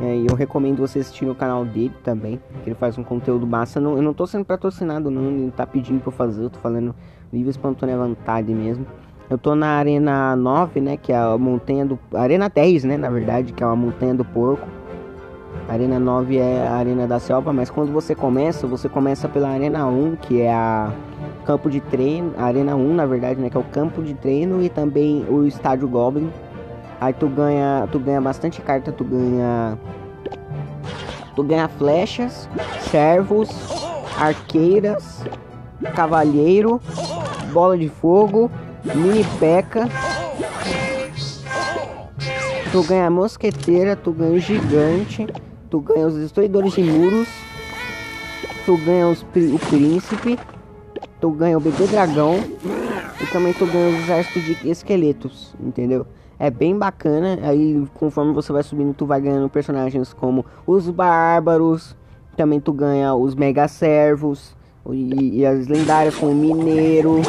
É, 0.00 0.16
e 0.16 0.26
eu 0.28 0.34
recomendo 0.34 0.78
você 0.78 0.98
assistir 0.98 1.24
no 1.24 1.34
canal 1.34 1.64
dele 1.64 1.92
também, 2.02 2.40
que 2.62 2.70
ele 2.70 2.74
faz 2.74 2.98
um 2.98 3.04
conteúdo 3.04 3.46
massa. 3.46 3.80
Não, 3.80 3.96
eu 3.96 4.02
não 4.02 4.12
tô 4.12 4.26
sendo 4.26 4.44
patrocinado, 4.44 5.10
não, 5.10 5.30
ele 5.30 5.52
tá 5.52 5.66
pedindo 5.66 6.00
pra 6.00 6.08
eu 6.08 6.12
fazer, 6.12 6.42
eu 6.42 6.50
tô 6.50 6.58
falando 6.58 6.94
livre 7.34 7.50
espontânea 7.50 7.98
vontade 7.98 8.54
mesmo. 8.54 8.86
Eu 9.28 9.36
tô 9.36 9.54
na 9.54 9.68
Arena 9.68 10.36
9, 10.36 10.80
né, 10.80 10.96
que 10.96 11.12
é 11.12 11.16
a 11.16 11.36
montanha 11.36 11.84
do... 11.84 11.98
Arena 12.14 12.48
10, 12.48 12.84
né, 12.84 12.96
na 12.96 13.10
verdade, 13.10 13.52
que 13.52 13.62
é 13.62 13.66
uma 13.66 13.74
montanha 13.74 14.14
do 14.14 14.24
porco. 14.24 14.66
Arena 15.68 15.98
9 15.98 16.36
é 16.38 16.66
a 16.68 16.74
Arena 16.74 17.06
da 17.06 17.18
Selva, 17.18 17.52
mas 17.52 17.70
quando 17.70 17.90
você 17.90 18.14
começa, 18.14 18.66
você 18.66 18.88
começa 18.88 19.28
pela 19.28 19.48
Arena 19.48 19.86
1, 19.86 20.16
que 20.16 20.42
é 20.42 20.52
a 20.52 20.92
campo 21.44 21.70
de 21.70 21.80
treino, 21.80 22.32
Arena 22.38 22.76
1, 22.76 22.94
na 22.94 23.06
verdade, 23.06 23.40
né, 23.40 23.50
que 23.50 23.56
é 23.56 23.60
o 23.60 23.64
campo 23.64 24.02
de 24.02 24.14
treino 24.14 24.62
e 24.62 24.68
também 24.68 25.24
o 25.28 25.44
Estádio 25.44 25.88
Goblin. 25.88 26.30
Aí 27.00 27.12
tu 27.12 27.26
ganha, 27.28 27.88
tu 27.90 27.98
ganha 27.98 28.20
bastante 28.20 28.60
carta, 28.62 28.92
tu 28.92 29.04
ganha 29.04 29.76
tu 31.34 31.42
ganha 31.42 31.66
flechas, 31.66 32.48
servos, 32.90 33.50
arqueiras, 34.18 35.24
cavalheiro, 35.94 36.80
bola 37.54 37.78
de 37.78 37.88
fogo, 37.88 38.50
mini 38.84 39.24
peca. 39.38 39.88
Tu 42.72 42.82
ganha 42.82 43.08
mosqueteira, 43.08 43.94
tu 43.94 44.10
ganha 44.10 44.32
o 44.32 44.40
gigante, 44.40 45.28
tu 45.70 45.80
ganha 45.80 46.08
os 46.08 46.14
destruidores 46.16 46.72
de 46.72 46.82
muros, 46.82 47.28
tu 48.66 48.76
ganha 48.78 49.08
os, 49.08 49.22
o 49.22 49.58
príncipe, 49.70 50.36
tu 51.20 51.30
ganha 51.30 51.56
o 51.56 51.60
bebê 51.60 51.86
dragão 51.86 52.34
e 53.20 53.26
também 53.26 53.52
tu 53.52 53.64
ganha 53.66 53.90
os 53.90 54.02
exércitos 54.02 54.42
de 54.42 54.68
esqueletos, 54.68 55.54
entendeu? 55.60 56.04
É 56.36 56.50
bem 56.50 56.76
bacana, 56.76 57.38
aí 57.44 57.86
conforme 57.94 58.32
você 58.32 58.52
vai 58.52 58.64
subindo, 58.64 58.92
tu 58.92 59.06
vai 59.06 59.20
ganhando 59.20 59.48
personagens 59.48 60.12
como 60.12 60.44
os 60.66 60.90
bárbaros, 60.90 61.94
também 62.36 62.58
tu 62.58 62.72
ganha 62.72 63.14
os 63.14 63.36
mega 63.36 63.68
servos 63.68 64.56
e, 64.92 65.38
e 65.40 65.46
as 65.46 65.66
lendárias 65.66 66.14
como 66.14 66.32
o 66.32 66.34
mineiro, 66.34 67.20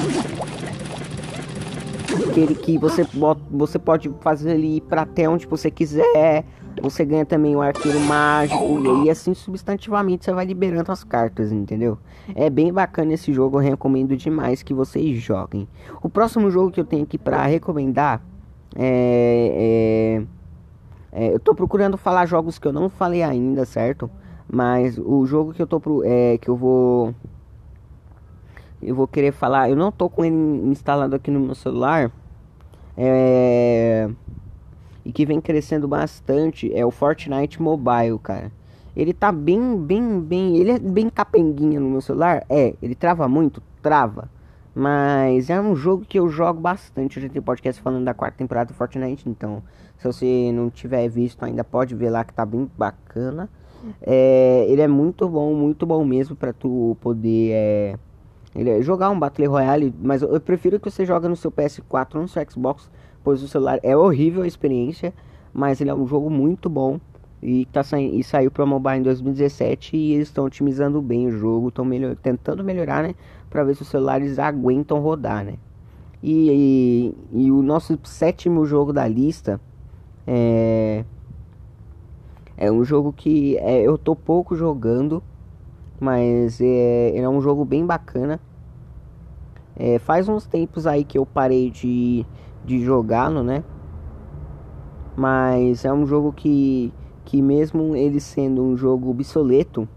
aquele 2.29 2.55
que 2.55 2.77
você 2.77 3.05
bota, 3.13 3.41
você 3.49 3.79
pode 3.79 4.09
fazer 4.21 4.55
ele 4.55 4.77
ir 4.77 4.81
pra 4.81 5.03
até 5.03 5.27
onde 5.29 5.45
você 5.47 5.69
quiser. 5.71 6.45
Você 6.81 7.05
ganha 7.05 7.25
também 7.25 7.55
o 7.55 7.61
arqueiro 7.61 7.97
mágico 8.01 8.79
e 8.83 8.89
aí 8.89 9.09
assim 9.09 9.33
substantivamente 9.33 10.25
você 10.25 10.33
vai 10.33 10.45
liberando 10.45 10.91
as 10.91 11.05
cartas, 11.05 11.49
entendeu? 11.53 11.97
É 12.35 12.49
bem 12.49 12.71
bacana 12.71 13.13
esse 13.13 13.31
jogo, 13.31 13.57
eu 13.57 13.61
recomendo 13.63 14.15
demais 14.17 14.61
que 14.61 14.73
vocês 14.73 15.17
joguem. 15.21 15.69
O 16.03 16.09
próximo 16.09 16.51
jogo 16.51 16.71
que 16.71 16.79
eu 16.81 16.83
tenho 16.85 17.03
aqui 17.03 17.17
pra 17.17 17.45
recomendar 17.45 18.21
é, 18.75 20.21
é- 21.13 21.25
é, 21.27 21.33
eu 21.33 21.39
tô 21.39 21.55
procurando 21.55 21.95
falar 21.95 22.25
jogos 22.25 22.59
que 22.59 22.67
eu 22.67 22.73
não 22.73 22.89
falei 22.89 23.23
ainda, 23.23 23.63
certo? 23.63 24.11
Mas 24.51 24.97
o 24.97 25.25
jogo 25.25 25.53
que 25.53 25.61
eu 25.61 25.67
tô 25.67 25.79
pro, 25.79 26.03
é 26.03 26.37
que 26.37 26.49
eu 26.49 26.57
vou 26.57 27.15
eu 28.85 28.95
vou 28.95 29.07
querer 29.07 29.31
falar, 29.31 29.69
eu 29.69 29.75
não 29.75 29.91
tô 29.91 30.09
com 30.09 30.23
ele 30.23 30.35
instalado 30.35 31.15
aqui 31.15 31.31
no 31.31 31.39
meu 31.39 31.55
celular. 31.55 32.11
É 32.97 34.09
e 35.05 35.11
que 35.11 35.25
vem 35.25 35.39
crescendo 35.39 35.87
bastante 35.87 36.73
é 36.73 36.83
o 36.83 36.89
Fortnite 36.89 37.61
Mobile, 37.61 38.17
cara. 38.17 38.51
Ele 38.95 39.13
tá 39.13 39.31
bem, 39.31 39.77
bem, 39.77 40.19
bem, 40.19 40.57
ele 40.57 40.71
é 40.71 40.79
bem 40.79 41.09
capenguinha 41.09 41.79
no 41.79 41.89
meu 41.89 42.01
celular. 42.01 42.43
É, 42.49 42.73
ele 42.81 42.95
trava 42.95 43.27
muito, 43.27 43.61
trava. 43.83 44.29
Mas 44.73 45.49
é 45.49 45.61
um 45.61 45.75
jogo 45.75 46.03
que 46.05 46.17
eu 46.17 46.27
jogo 46.27 46.59
bastante. 46.59 47.17
Eu 47.17 47.23
já 47.23 47.29
tenho 47.29 47.43
podcast 47.43 47.81
falando 47.81 48.03
da 48.03 48.13
quarta 48.13 48.37
temporada 48.37 48.73
do 48.73 48.73
Fortnite, 48.73 49.29
então 49.29 49.61
se 49.97 50.07
você 50.07 50.51
não 50.51 50.69
tiver 50.69 51.07
visto 51.07 51.43
ainda 51.43 51.63
pode 51.63 51.93
ver 51.93 52.09
lá 52.09 52.23
que 52.23 52.33
tá 52.33 52.45
bem 52.45 52.69
bacana. 52.77 53.49
É, 54.01 54.65
ele 54.67 54.81
é 54.81 54.87
muito 54.87 55.29
bom, 55.29 55.53
muito 55.53 55.85
bom 55.85 56.03
mesmo 56.03 56.35
pra 56.35 56.51
tu 56.51 56.97
poder 56.99 57.51
é, 57.53 57.99
ele 58.55 58.69
é 58.69 58.81
jogar 58.81 59.09
um 59.09 59.19
Battle 59.19 59.49
Royale, 59.49 59.93
mas 60.01 60.21
eu, 60.21 60.39
prefiro 60.39 60.79
que 60.79 60.89
você 60.89 61.05
jogue 61.05 61.27
no 61.27 61.35
seu 61.35 61.51
PS4 61.51 62.15
ou 62.15 62.21
no 62.21 62.27
seu 62.27 62.45
Xbox, 62.49 62.89
pois 63.23 63.43
o 63.43 63.47
celular 63.47 63.79
é 63.83 63.95
horrível 63.95 64.43
a 64.43 64.47
experiência, 64.47 65.13
mas 65.53 65.81
ele 65.81 65.89
é 65.89 65.93
um 65.93 66.07
jogo 66.07 66.29
muito 66.29 66.69
bom 66.69 66.99
e 67.43 67.65
tá 67.65 67.83
saindo 67.83 68.15
e 68.15 68.23
saiu 68.23 68.49
para 68.49 68.65
mobile 68.65 68.99
em 68.99 69.03
2017 69.03 69.97
e 69.97 70.13
eles 70.13 70.29
estão 70.29 70.45
otimizando 70.45 71.01
bem 71.01 71.27
o 71.27 71.31
jogo, 71.31 71.67
estão 71.67 71.83
melhor, 71.83 72.15
tentando 72.15 72.63
melhorar, 72.63 73.03
né, 73.03 73.13
para 73.49 73.63
ver 73.63 73.75
se 73.75 73.81
os 73.81 73.89
celulares 73.89 74.39
aguentam 74.39 74.99
rodar, 74.99 75.43
né? 75.43 75.55
E, 76.23 77.13
e, 77.33 77.45
e 77.45 77.51
o 77.51 77.61
nosso 77.61 77.99
sétimo 78.03 78.65
jogo 78.65 78.91
da 78.91 79.07
lista 79.07 79.59
é 80.25 81.03
é 82.57 82.71
um 82.71 82.83
jogo 82.83 83.11
que 83.11 83.57
é, 83.57 83.81
eu 83.81 83.97
tô 83.97 84.15
pouco 84.15 84.55
jogando, 84.55 85.21
mas 85.99 86.59
é, 86.61 87.09
ele 87.09 87.21
é 87.21 87.29
um 87.29 87.41
jogo 87.41 87.63
bem 87.65 87.85
bacana. 87.85 88.39
É, 89.75 89.99
faz 89.99 90.29
uns 90.29 90.45
tempos 90.45 90.87
aí 90.87 91.03
que 91.03 91.17
eu 91.17 91.25
parei 91.25 91.69
de, 91.69 92.25
de 92.63 92.83
jogá-lo, 92.83 93.43
né? 93.43 93.63
Mas 95.15 95.85
é 95.85 95.93
um 95.93 96.05
jogo 96.05 96.31
que, 96.31 96.93
que 97.23 97.41
mesmo 97.41 97.95
ele 97.95 98.19
sendo 98.19 98.63
um 98.63 98.75
jogo 98.75 99.09
obsoleto 99.09 99.87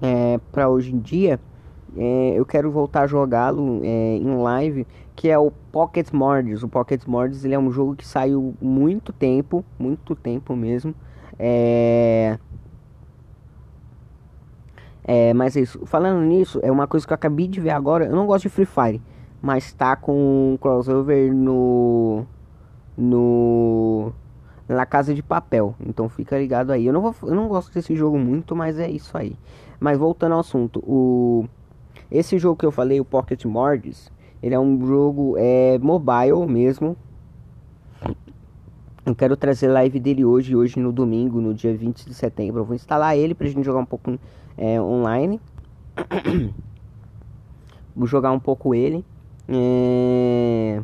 é, 0.00 0.38
para 0.50 0.68
hoje 0.68 0.94
em 0.94 0.98
dia, 0.98 1.38
é, 1.96 2.34
eu 2.36 2.46
quero 2.46 2.70
voltar 2.70 3.02
a 3.02 3.06
jogá-lo 3.06 3.80
é, 3.82 4.16
em 4.16 4.36
live, 4.36 4.86
que 5.16 5.28
é 5.28 5.38
o 5.38 5.50
Pocket 5.50 6.12
Mordes. 6.12 6.62
O 6.62 6.68
Pocket 6.68 7.04
Mordes 7.06 7.44
ele 7.44 7.54
é 7.54 7.58
um 7.58 7.70
jogo 7.70 7.96
que 7.96 8.06
saiu 8.06 8.54
muito 8.60 9.12
tempo, 9.12 9.64
muito 9.78 10.14
tempo 10.14 10.54
mesmo. 10.54 10.94
É... 11.38 12.38
É, 15.04 15.32
mas 15.34 15.56
é 15.56 15.60
isso. 15.60 15.84
Falando 15.86 16.20
nisso, 16.20 16.60
é 16.62 16.70
uma 16.70 16.86
coisa 16.86 17.06
que 17.06 17.12
eu 17.12 17.14
acabei 17.14 17.48
de 17.48 17.60
ver 17.60 17.70
agora. 17.70 18.06
Eu 18.06 18.14
não 18.14 18.26
gosto 18.26 18.42
de 18.42 18.48
Free 18.48 18.66
Fire, 18.66 19.02
mas 19.40 19.72
tá 19.72 19.96
com 19.96 20.52
um 20.52 20.56
crossover 20.56 21.34
no 21.34 22.24
no 22.96 24.12
na 24.68 24.86
Casa 24.86 25.14
de 25.14 25.22
Papel. 25.22 25.74
Então 25.80 26.08
fica 26.08 26.38
ligado 26.38 26.70
aí. 26.70 26.86
Eu 26.86 26.92
não 26.92 27.00
vou, 27.00 27.14
eu 27.22 27.34
não 27.34 27.48
gosto 27.48 27.72
desse 27.72 27.94
jogo 27.96 28.18
muito, 28.18 28.54
mas 28.54 28.78
é 28.78 28.88
isso 28.88 29.16
aí. 29.16 29.36
Mas 29.78 29.98
voltando 29.98 30.32
ao 30.32 30.40
assunto, 30.40 30.82
o 30.86 31.46
esse 32.10 32.38
jogo 32.38 32.56
que 32.56 32.66
eu 32.66 32.72
falei, 32.72 33.00
o 33.00 33.04
Pocket 33.04 33.44
Mordes, 33.44 34.10
ele 34.42 34.54
é 34.54 34.58
um 34.58 34.84
jogo 34.86 35.34
é 35.38 35.78
mobile 35.78 36.46
mesmo. 36.46 36.96
Eu 39.04 39.14
quero 39.14 39.36
trazer 39.36 39.68
live 39.68 39.98
dele 39.98 40.24
hoje, 40.24 40.54
hoje 40.54 40.78
no 40.78 40.92
domingo, 40.92 41.40
no 41.40 41.54
dia 41.54 41.74
20 41.74 42.04
de 42.04 42.14
setembro. 42.14 42.60
Eu 42.60 42.64
vou 42.64 42.74
instalar 42.74 43.16
ele 43.16 43.34
pra 43.34 43.48
gente 43.48 43.64
jogar 43.64 43.80
um 43.80 43.86
pouco 43.86 44.18
é, 44.56 44.80
online. 44.80 45.40
vou 47.94 48.06
jogar 48.06 48.32
um 48.32 48.40
pouco 48.40 48.74
ele. 48.74 49.04
É... 49.48 50.82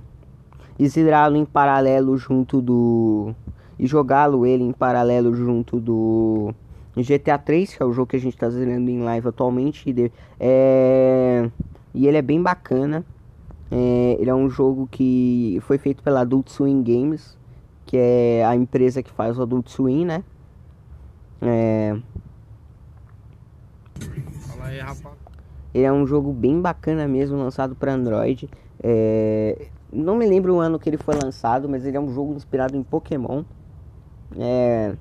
E 0.78 0.88
zerá-lo 0.88 1.36
em 1.36 1.44
paralelo 1.44 2.16
junto 2.16 2.60
do. 2.60 3.34
E 3.78 3.86
jogá-lo 3.86 4.46
ele 4.46 4.64
em 4.64 4.72
paralelo 4.72 5.34
junto 5.34 5.80
do. 5.80 6.54
GTA 6.96 7.36
3, 7.36 7.74
que 7.74 7.82
é 7.82 7.86
o 7.86 7.92
jogo 7.92 8.08
que 8.08 8.16
a 8.16 8.20
gente 8.20 8.36
tá 8.36 8.48
zerando 8.48 8.90
em 8.90 9.02
live 9.02 9.28
atualmente. 9.28 9.90
E, 9.90 10.12
é... 10.40 11.50
e 11.94 12.06
ele 12.06 12.16
é 12.16 12.22
bem 12.22 12.42
bacana. 12.42 13.04
É... 13.70 14.16
Ele 14.18 14.30
é 14.30 14.34
um 14.34 14.48
jogo 14.48 14.88
que 14.90 15.58
foi 15.62 15.78
feito 15.78 16.02
pela 16.02 16.20
Adult 16.20 16.48
Swim 16.48 16.82
Games 16.82 17.36
que 17.86 17.96
é 17.96 18.44
a 18.44 18.54
empresa 18.54 19.02
que 19.02 19.10
faz 19.10 19.38
o 19.38 19.42
Adult 19.42 19.68
Swim, 19.68 20.04
né? 20.04 20.24
É... 21.40 21.96
Fala 24.48 24.66
aí, 24.66 24.80
rapaz. 24.80 25.14
Ele 25.74 25.84
é 25.84 25.92
um 25.92 26.06
jogo 26.06 26.32
bem 26.32 26.60
bacana 26.60 27.06
mesmo, 27.06 27.36
lançado 27.36 27.74
para 27.74 27.92
Android. 27.92 28.48
É... 28.82 29.68
Não 29.92 30.16
me 30.16 30.26
lembro 30.26 30.54
o 30.54 30.60
ano 30.60 30.78
que 30.78 30.88
ele 30.88 30.96
foi 30.96 31.14
lançado, 31.14 31.68
mas 31.68 31.84
ele 31.84 31.96
é 31.96 32.00
um 32.00 32.12
jogo 32.12 32.34
inspirado 32.34 32.76
em 32.76 32.82
Pokémon. 32.82 33.44
É... 34.38 34.94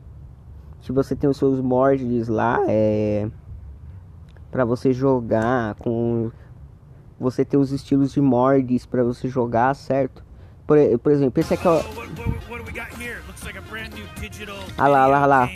que 0.82 0.92
você 0.92 1.16
tem 1.16 1.30
os 1.30 1.38
seus 1.38 1.60
mods 1.62 2.28
lá, 2.28 2.60
é 2.68 3.30
para 4.56 4.64
você 4.64 4.94
jogar 4.94 5.76
com 5.76 6.32
você 7.20 7.44
ter 7.44 7.58
os 7.58 7.74
estilos 7.74 8.14
de 8.14 8.22
mods 8.22 8.86
para 8.86 9.04
você 9.04 9.28
jogar, 9.28 9.76
certo? 9.76 10.24
Por, 10.66 10.78
por 11.00 11.12
exemplo, 11.12 11.42
esse 11.42 11.54
aqui 11.54 11.68
é 11.68 11.72
o 11.72 11.84
Ah 14.78 14.88
lá, 14.88 15.08
lá, 15.08 15.26
lá. 15.26 15.50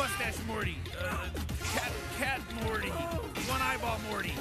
Mustache 0.00 0.42
Morty, 0.46 0.76
uh, 0.98 1.28
cat, 1.74 1.92
cat 2.18 2.40
Morty, 2.64 2.88
one 2.88 3.60
eyeball 3.60 3.98
Morty. 4.10 4.32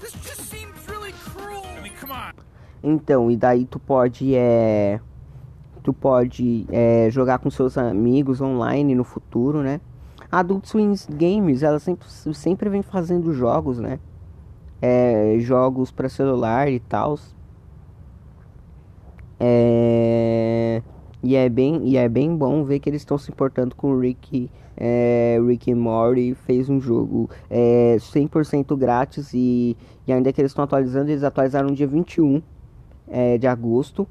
This 0.00 0.12
just 0.24 0.48
seems 0.48 0.76
really 0.88 1.12
cruel. 1.12 1.64
I 1.76 1.80
mean, 1.80 1.92
come 1.94 2.12
on. 2.12 2.32
Então, 2.82 3.30
e 3.30 3.36
daí 3.36 3.64
tu 3.64 3.80
pode 3.80 4.34
é 4.34 5.00
tu 5.82 5.92
pode 5.92 6.66
é, 6.70 7.08
jogar 7.10 7.40
com 7.40 7.50
seus 7.50 7.76
amigos 7.76 8.40
online 8.40 8.94
no 8.94 9.02
futuro, 9.02 9.62
né? 9.62 9.80
A 10.30 10.38
Adult 10.38 10.66
Swim 10.66 10.94
Games, 11.10 11.62
ela 11.62 11.80
sempre, 11.80 12.08
sempre 12.08 12.70
vem 12.70 12.82
fazendo 12.82 13.32
jogos, 13.32 13.80
né? 13.80 13.98
É, 14.80 15.36
jogos 15.40 15.90
para 15.90 16.08
celular 16.08 16.70
e 16.70 16.78
tal. 16.78 17.18
É, 19.44 20.82
e 21.20 21.34
é 21.34 21.48
bem 21.48 21.80
e 21.82 21.96
é 21.96 22.08
bem 22.08 22.36
bom 22.36 22.62
ver 22.62 22.78
que 22.78 22.88
eles 22.88 23.02
estão 23.02 23.18
se 23.18 23.28
importando 23.28 23.74
com 23.74 23.88
o 23.88 23.98
Rick 23.98 24.48
é, 24.76 25.36
Rick 25.44 25.74
Morty 25.74 26.34
fez 26.46 26.68
um 26.68 26.80
jogo 26.80 27.28
é, 27.50 27.96
100% 27.98 28.76
grátis 28.76 29.34
e, 29.34 29.76
e 30.06 30.12
ainda 30.12 30.32
que 30.32 30.40
eles 30.40 30.52
estão 30.52 30.62
atualizando, 30.62 31.10
eles 31.10 31.24
atualizaram 31.24 31.70
no 31.70 31.74
dia 31.74 31.88
21 31.88 32.40
é, 33.08 33.36
de 33.36 33.48
agosto 33.48 34.06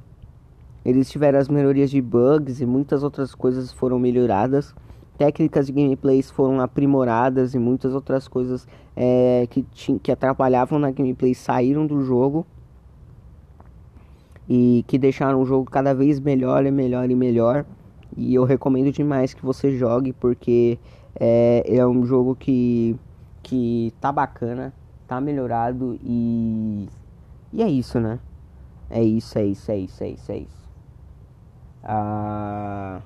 eles 0.83 1.09
tiveram 1.09 1.37
as 1.39 1.47
melhorias 1.47 1.91
de 1.91 2.01
bugs 2.01 2.59
e 2.59 2.65
muitas 2.65 3.03
outras 3.03 3.35
coisas 3.35 3.71
foram 3.71 3.99
melhoradas. 3.99 4.73
Técnicas 5.17 5.67
de 5.67 5.73
gameplays 5.73 6.31
foram 6.31 6.59
aprimoradas 6.59 7.53
e 7.53 7.59
muitas 7.59 7.93
outras 7.93 8.27
coisas 8.27 8.67
é, 8.95 9.47
que, 9.49 9.63
que 10.01 10.11
atrapalhavam 10.11 10.79
na 10.79 10.89
gameplay 10.89 11.35
saíram 11.35 11.85
do 11.85 12.01
jogo. 12.01 12.47
E 14.49 14.83
que 14.87 14.97
deixaram 14.97 15.41
o 15.41 15.45
jogo 15.45 15.69
cada 15.69 15.93
vez 15.93 16.19
melhor 16.19 16.65
e 16.65 16.71
melhor 16.71 17.09
e 17.09 17.15
melhor. 17.15 17.65
E 18.15 18.33
eu 18.35 18.43
recomendo 18.43 18.91
demais 18.91 19.33
que 19.33 19.45
você 19.45 19.71
jogue 19.77 20.11
porque 20.13 20.77
é, 21.19 21.63
é 21.65 21.87
um 21.87 22.05
jogo 22.05 22.35
que, 22.35 22.95
que 23.41 23.93
tá 24.01 24.11
bacana, 24.11 24.73
tá 25.07 25.21
melhorado 25.21 25.97
e, 26.03 26.87
e 27.53 27.63
é 27.63 27.69
isso, 27.69 27.99
né? 27.99 28.19
É 28.89 29.01
isso, 29.01 29.37
é 29.37 29.45
isso, 29.45 29.71
é 29.71 29.77
isso, 29.77 30.03
é 30.03 30.09
isso, 30.09 30.31
é 30.31 30.37
isso. 30.37 30.69
Ah, 31.83 33.01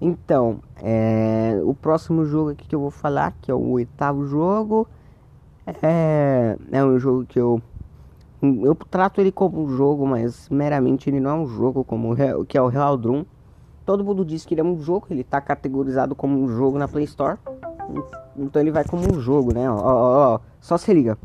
então, 0.00 0.60
é, 0.82 1.60
o 1.64 1.74
próximo 1.74 2.24
jogo 2.24 2.50
aqui 2.50 2.68
que 2.68 2.74
eu 2.74 2.80
vou 2.80 2.90
falar, 2.90 3.34
que 3.40 3.50
é 3.50 3.54
o 3.54 3.70
oitavo 3.70 4.26
jogo, 4.26 4.86
é, 5.82 6.56
é 6.70 6.84
um 6.84 6.98
jogo 6.98 7.26
que 7.26 7.40
eu 7.40 7.60
eu 8.42 8.74
trato 8.74 9.20
ele 9.20 9.32
como 9.32 9.64
um 9.64 9.68
jogo, 9.76 10.06
mas 10.06 10.48
meramente 10.48 11.08
ele 11.08 11.20
não 11.20 11.30
é 11.30 11.34
um 11.34 11.46
jogo 11.46 11.82
como 11.84 12.14
que 12.46 12.56
é 12.56 12.62
o 12.62 12.68
Real 12.68 12.96
Drum. 12.96 13.24
Todo 13.84 14.04
mundo 14.04 14.24
diz 14.24 14.44
que 14.44 14.54
ele 14.54 14.60
é 14.60 14.64
um 14.64 14.78
jogo, 14.80 15.06
ele 15.10 15.20
está 15.20 15.40
categorizado 15.40 16.14
como 16.14 16.38
um 16.38 16.48
jogo 16.48 16.78
na 16.78 16.88
Play 16.88 17.04
Store. 17.04 17.38
Então 18.36 18.60
ele 18.60 18.70
vai 18.70 18.84
como 18.84 19.02
um 19.10 19.20
jogo, 19.20 19.54
né? 19.54 19.70
Ó, 19.70 19.76
ó, 19.76 20.34
ó, 20.34 20.40
só 20.60 20.76
se 20.76 20.92
liga. 20.92 21.16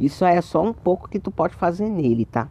Isso 0.00 0.24
é 0.24 0.40
só 0.40 0.62
um 0.62 0.72
pouco 0.72 1.10
que 1.10 1.20
tu 1.20 1.30
pode 1.30 1.54
fazer 1.54 1.86
nele, 1.86 2.24
tá? 2.24 2.48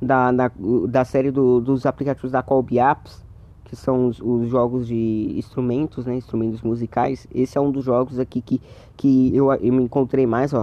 Da, 0.00 0.30
da, 0.30 0.50
da 0.88 1.04
série 1.04 1.32
do, 1.32 1.60
dos 1.60 1.84
aplicativos 1.84 2.30
da 2.30 2.40
Colby 2.40 2.78
Apps, 2.78 3.26
que 3.64 3.74
são 3.74 4.06
os, 4.06 4.20
os, 4.20 4.48
jogos 4.48 4.86
de 4.86 5.34
instrumentos, 5.36 6.06
né? 6.06 6.14
Instrumentos 6.14 6.62
musicais. 6.62 7.26
Esse 7.34 7.58
é 7.58 7.60
um 7.60 7.72
dos 7.72 7.84
jogos 7.84 8.20
aqui 8.20 8.40
que, 8.40 8.62
que 8.96 9.36
eu, 9.36 9.52
eu 9.54 9.72
me 9.72 9.82
encontrei 9.82 10.24
mais, 10.24 10.54
ó. 10.54 10.62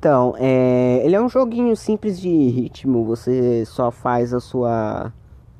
Então, 0.00 0.34
é, 0.38 1.02
ele 1.04 1.14
é 1.14 1.20
um 1.20 1.28
joguinho 1.28 1.76
simples 1.76 2.18
de 2.18 2.30
ritmo, 2.30 3.04
você 3.04 3.66
só 3.66 3.90
faz 3.90 4.32
a 4.32 4.40
sua 4.40 5.12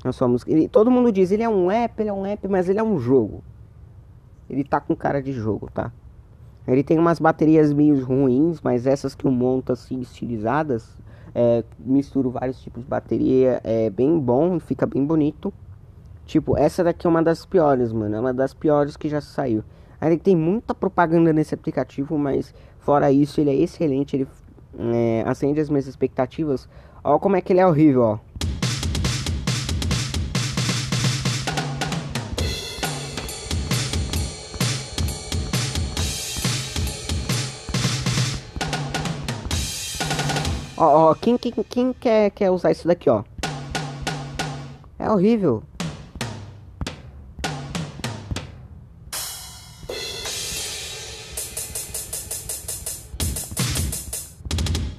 a 0.03 0.12
sua 0.12 0.29
música. 0.29 0.50
Ele, 0.50 0.66
todo 0.66 0.90
mundo 0.90 1.12
diz, 1.12 1.31
ele 1.31 1.42
é 1.42 1.48
um 1.48 1.70
app, 1.70 2.00
ele 2.00 2.09
é 2.09 2.12
um 2.12 2.24
app, 2.24 2.48
mas 2.48 2.66
ele 2.66 2.79
é 2.79 2.83
um 2.83 2.98
jogo. 2.98 3.44
Ele 4.48 4.64
tá 4.64 4.81
com 4.81 4.96
cara 4.96 5.20
de 5.20 5.31
jogo, 5.31 5.68
tá? 5.70 5.92
Ele 6.66 6.83
tem 6.83 6.98
umas 6.98 7.20
baterias 7.20 7.70
meio 7.70 8.03
ruins, 8.03 8.62
mas 8.62 8.87
essas 8.87 9.14
que 9.14 9.26
eu 9.26 9.31
monto 9.31 9.74
assim, 9.74 10.00
estilizadas, 10.00 10.96
é, 11.35 11.62
misturo 11.79 12.31
vários 12.31 12.62
tipos 12.62 12.83
de 12.83 12.88
bateria, 12.88 13.61
é 13.62 13.90
bem 13.90 14.18
bom, 14.18 14.59
fica 14.59 14.87
bem 14.87 15.05
bonito. 15.05 15.53
Tipo, 16.24 16.57
essa 16.57 16.83
daqui 16.83 17.07
é 17.07 17.11
uma 17.11 17.22
das 17.22 17.44
piores, 17.44 17.92
mano, 17.92 18.16
é 18.16 18.20
uma 18.20 18.33
das 18.33 18.55
piores 18.55 18.96
que 18.96 19.07
já 19.07 19.20
saiu. 19.20 19.62
Aí 20.00 20.16
tem 20.16 20.35
muita 20.35 20.74
propaganda 20.74 21.31
nesse 21.31 21.55
aplicativo, 21.55 22.16
mas 22.16 22.55
fora 22.80 23.12
isso 23.12 23.40
ele 23.40 23.50
é 23.50 23.54
excelente, 23.54 24.16
ele 24.16 24.26
é, 24.78 25.24
acende 25.26 25.60
as 25.60 25.68
minhas 25.68 25.86
expectativas. 25.86 26.68
Olha 27.02 27.18
como 27.18 27.36
é 27.36 27.40
que 27.40 27.52
ele 27.52 27.60
é 27.60 27.66
horrível, 27.66 28.02
ó. 28.02 28.18
Ó, 40.76 41.10
ó, 41.10 41.14
quem, 41.14 41.36
quem, 41.36 41.52
quem 41.52 41.92
quer, 41.92 42.30
quer 42.30 42.50
usar 42.50 42.70
isso 42.70 42.88
daqui, 42.88 43.10
ó? 43.10 43.22
É 44.98 45.10
horrível. 45.10 45.62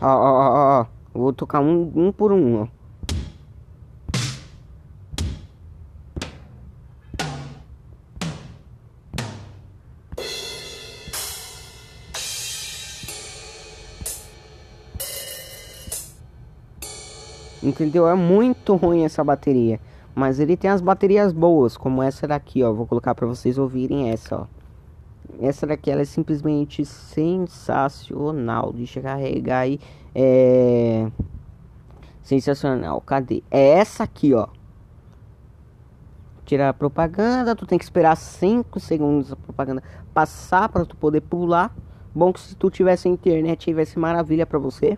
Ó, 0.02 0.08
ó, 0.08 0.10
ó, 0.10 0.82
ó. 0.82 0.86
Vou 1.14 1.32
tocar 1.32 1.60
um, 1.60 1.92
um 1.96 2.12
por 2.12 2.32
um, 2.32 2.64
ó. 2.64 2.68
Entendeu? 17.62 18.08
É 18.08 18.16
muito 18.16 18.76
ruim 18.76 19.04
essa 19.04 19.24
bateria. 19.24 19.80
Mas 20.16 20.40
ele 20.40 20.58
tem 20.58 20.70
as 20.70 20.82
baterias 20.82 21.32
boas, 21.32 21.78
como 21.78 22.02
essa 22.02 22.28
daqui, 22.28 22.64
ó. 22.64 22.74
Vou 22.74 22.88
colocar 22.88 23.14
para 23.14 23.28
vocês 23.28 23.58
ouvirem 23.60 24.10
essa, 24.10 24.36
ó. 24.42 24.61
Essa 25.40 25.66
daqui 25.68 25.90
ela 25.90 26.02
é 26.02 26.06
simplesmente 26.06 26.84
sensacional. 26.86 28.72
Deixa 28.74 29.00
eu 29.00 29.04
carregar 29.04 29.60
aí. 29.60 29.80
É. 30.14 31.10
Sensacional. 32.24 33.02
Cadê? 33.02 33.44
É 33.50 33.70
essa 33.70 34.04
aqui, 34.04 34.34
ó. 34.34 34.48
Tirar 36.46 36.70
a 36.70 36.74
propaganda. 36.74 37.56
Tu 37.56 37.66
tem 37.66 37.78
que 37.78 37.84
esperar 37.84 38.16
5 38.16 38.80
segundos 38.80 39.32
a 39.32 39.36
propaganda 39.36 39.82
passar 40.14 40.70
para 40.70 40.86
tu 40.86 40.96
poder 40.96 41.22
pular. 41.22 41.74
Bom 42.14 42.34
que 42.34 42.40
se 42.40 42.56
tu 42.56 42.70
tivesse 42.70 43.08
internet 43.08 43.70
aí 43.70 43.74
vai 43.74 43.86
ser 43.86 44.00
maravilha 44.00 44.46
para 44.46 44.60
você. 44.60 44.98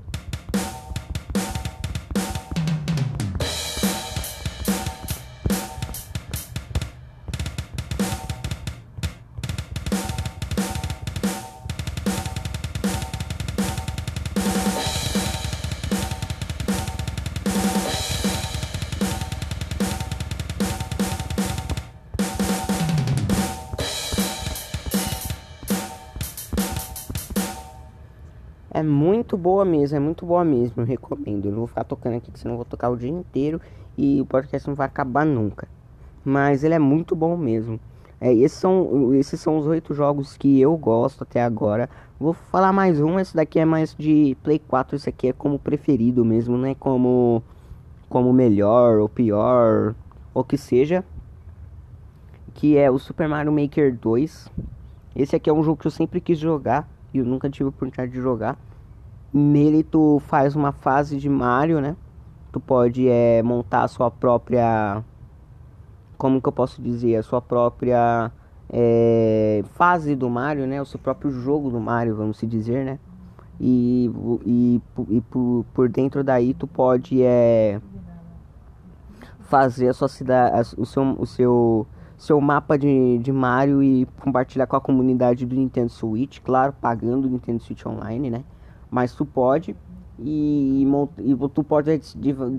Boa 29.43 29.65
mesmo, 29.65 29.97
é 29.97 29.99
muito 29.99 30.25
boa 30.25 30.45
mesmo, 30.45 30.81
eu 30.81 30.85
recomendo. 30.85 31.45
Eu 31.45 31.51
não 31.51 31.59
vou 31.59 31.67
ficar 31.67 31.83
tocando 31.83 32.15
aqui, 32.15 32.31
senão 32.35 32.53
eu 32.53 32.57
vou 32.57 32.65
tocar 32.65 32.89
o 32.89 32.95
dia 32.95 33.09
inteiro 33.09 33.59
e 33.97 34.21
o 34.21 34.25
podcast 34.25 34.67
não 34.69 34.75
vai 34.75 34.87
acabar 34.87 35.25
nunca. 35.25 35.67
Mas 36.23 36.63
ele 36.63 36.73
é 36.73 36.79
muito 36.79 37.13
bom 37.13 37.35
mesmo. 37.35 37.77
É, 38.21 38.33
esses, 38.33 38.57
são, 38.57 39.13
esses 39.13 39.37
são 39.41 39.57
os 39.57 39.67
oito 39.67 39.93
jogos 39.93 40.37
que 40.37 40.61
eu 40.61 40.77
gosto 40.77 41.23
até 41.23 41.43
agora. 41.43 41.89
Vou 42.17 42.31
falar 42.31 42.71
mais 42.71 43.01
um, 43.01 43.19
esse 43.19 43.35
daqui 43.35 43.59
é 43.59 43.65
mais 43.65 43.93
de 43.93 44.37
Play 44.41 44.59
4, 44.59 44.95
esse 44.95 45.09
aqui 45.09 45.27
é 45.27 45.33
como 45.33 45.59
preferido 45.59 46.23
mesmo, 46.23 46.57
não 46.57 46.69
é 46.69 46.73
como, 46.73 47.43
como 48.07 48.31
melhor 48.31 48.99
ou 48.99 49.09
pior, 49.09 49.93
ou 50.33 50.41
que 50.41 50.57
seja. 50.57 51.03
Que 52.53 52.77
é 52.77 52.89
o 52.89 52.97
Super 52.97 53.27
Mario 53.27 53.51
Maker 53.51 53.93
2. 53.93 54.49
Esse 55.17 55.35
aqui 55.35 55.49
é 55.49 55.53
um 55.53 55.63
jogo 55.63 55.81
que 55.81 55.87
eu 55.87 55.91
sempre 55.91 56.21
quis 56.21 56.39
jogar 56.39 56.87
e 57.13 57.17
eu 57.17 57.25
nunca 57.25 57.49
tive 57.49 57.65
a 57.65 57.69
oportunidade 57.69 58.13
de 58.13 58.21
jogar. 58.21 58.57
Nele 59.33 59.83
tu 59.83 60.21
faz 60.27 60.55
uma 60.55 60.71
fase 60.71 61.17
de 61.17 61.27
Mario, 61.27 61.81
né? 61.81 61.95
Tu 62.51 62.59
pode 62.59 63.07
é, 63.07 63.41
montar 63.41 63.83
a 63.83 63.87
sua 63.87 64.11
própria. 64.11 65.03
Como 66.17 66.41
que 66.41 66.47
eu 66.47 66.51
posso 66.51 66.81
dizer? 66.81 67.15
A 67.15 67.23
sua 67.23 67.41
própria 67.41 68.31
é, 68.69 69.63
fase 69.73 70.15
do 70.15 70.29
Mario, 70.29 70.67
né? 70.67 70.81
O 70.81 70.85
seu 70.85 70.99
próprio 70.99 71.31
jogo 71.31 71.71
do 71.71 71.79
Mario, 71.79 72.15
vamos 72.15 72.37
se 72.37 72.45
dizer, 72.45 72.85
né? 72.85 72.99
E, 73.59 74.11
e, 74.45 74.81
e 75.09 75.21
por, 75.21 75.65
por 75.73 75.89
dentro 75.89 76.23
daí 76.23 76.53
tu 76.53 76.67
pode 76.67 77.23
é, 77.23 77.81
fazer 79.41 79.87
a 79.87 79.93
sua 79.93 80.07
cidade, 80.07 80.75
o 80.77 80.85
seu, 80.85 81.03
o 81.19 81.25
seu 81.25 81.87
seu 82.17 82.39
mapa 82.39 82.77
de, 82.77 83.17
de 83.17 83.31
Mario 83.33 83.83
e 83.83 84.05
compartilhar 84.21 84.65
com 84.65 84.77
a 84.77 84.81
comunidade 84.81 85.45
do 85.45 85.55
Nintendo 85.55 85.89
Switch, 85.89 86.39
claro, 86.39 86.73
pagando 86.79 87.27
o 87.27 87.29
Nintendo 87.29 87.61
Switch 87.61 87.85
Online, 87.85 88.29
né? 88.29 88.43
Mas 88.93 89.11
tu 89.15 89.25
pode 89.25 89.75
e, 90.19 90.85
e 91.17 91.49
tu 91.49 91.63
pode 91.63 91.99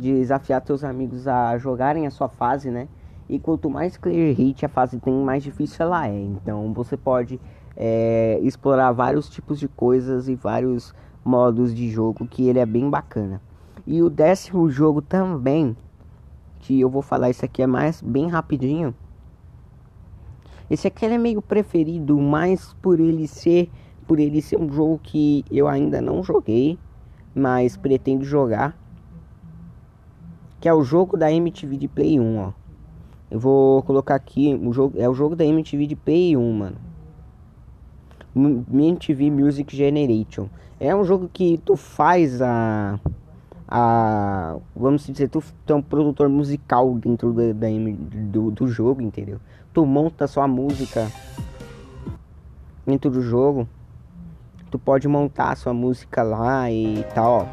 desafiar 0.00 0.60
teus 0.60 0.82
amigos 0.82 1.28
a 1.28 1.56
jogarem 1.58 2.08
a 2.08 2.10
sua 2.10 2.28
fase, 2.28 2.72
né? 2.72 2.88
E 3.28 3.38
quanto 3.38 3.70
mais 3.70 3.96
clear 3.96 4.34
hit 4.34 4.66
a 4.66 4.68
fase 4.68 4.98
tem, 4.98 5.14
mais 5.14 5.44
difícil 5.44 5.86
ela 5.86 6.08
é. 6.08 6.20
Então 6.20 6.74
você 6.74 6.96
pode 6.96 7.40
é, 7.76 8.40
explorar 8.42 8.90
vários 8.90 9.28
tipos 9.28 9.60
de 9.60 9.68
coisas 9.68 10.28
e 10.28 10.34
vários 10.34 10.92
modos 11.24 11.72
de 11.72 11.88
jogo 11.88 12.26
que 12.26 12.48
ele 12.48 12.58
é 12.58 12.66
bem 12.66 12.90
bacana. 12.90 13.40
E 13.86 14.02
o 14.02 14.10
décimo 14.10 14.68
jogo 14.68 15.00
também, 15.00 15.76
que 16.58 16.80
eu 16.80 16.90
vou 16.90 17.00
falar 17.00 17.30
isso 17.30 17.44
aqui 17.44 17.62
é 17.62 17.66
mais 17.68 18.02
bem 18.02 18.26
rapidinho 18.26 18.92
esse 20.70 20.86
aqui 20.88 21.04
é 21.04 21.18
meio 21.18 21.42
preferido, 21.42 22.18
mas 22.18 22.74
por 22.80 22.98
ele 22.98 23.28
ser 23.28 23.70
por 24.06 24.18
ele 24.18 24.40
ser 24.40 24.58
um 24.58 24.70
jogo 24.72 25.00
que 25.02 25.44
eu 25.50 25.66
ainda 25.68 26.00
não 26.00 26.22
joguei, 26.22 26.78
mas 27.34 27.76
pretendo 27.76 28.24
jogar. 28.24 28.76
Que 30.60 30.68
é 30.68 30.74
o 30.74 30.82
jogo 30.82 31.16
da 31.16 31.30
MTV 31.30 31.76
de 31.76 31.88
Play 31.88 32.18
1, 32.18 32.38
ó. 32.38 32.52
Eu 33.30 33.40
vou 33.40 33.82
colocar 33.82 34.14
aqui, 34.14 34.54
o 34.54 34.72
jogo 34.72 34.98
é 34.98 35.08
o 35.08 35.14
jogo 35.14 35.34
da 35.34 35.44
MTV 35.44 35.86
de 35.86 35.96
Play 35.96 36.36
1, 36.36 36.52
mano. 36.52 36.76
MTV 38.34 39.30
Music 39.30 39.76
Generation. 39.76 40.48
É 40.78 40.94
um 40.94 41.04
jogo 41.04 41.28
que 41.32 41.58
tu 41.58 41.76
faz 41.76 42.40
a 42.40 42.98
a 43.66 44.56
vamos 44.76 45.06
dizer, 45.06 45.28
tu, 45.28 45.42
tu 45.64 45.72
é 45.72 45.76
um 45.76 45.82
produtor 45.82 46.28
musical 46.28 46.94
dentro 46.94 47.32
da, 47.32 47.52
da 47.52 47.66
do, 48.30 48.50
do 48.50 48.68
jogo, 48.68 49.00
entendeu? 49.00 49.40
tu 49.74 49.84
monta 49.84 50.28
sua 50.28 50.46
música 50.46 51.10
dentro 52.86 53.10
do 53.10 53.20
jogo. 53.20 53.68
Tu 54.74 54.78
pode 54.80 55.06
montar 55.06 55.56
sua 55.56 55.72
música 55.72 56.20
lá 56.24 56.68
e 56.68 57.06
tal, 57.14 57.42
ó. 57.42 57.46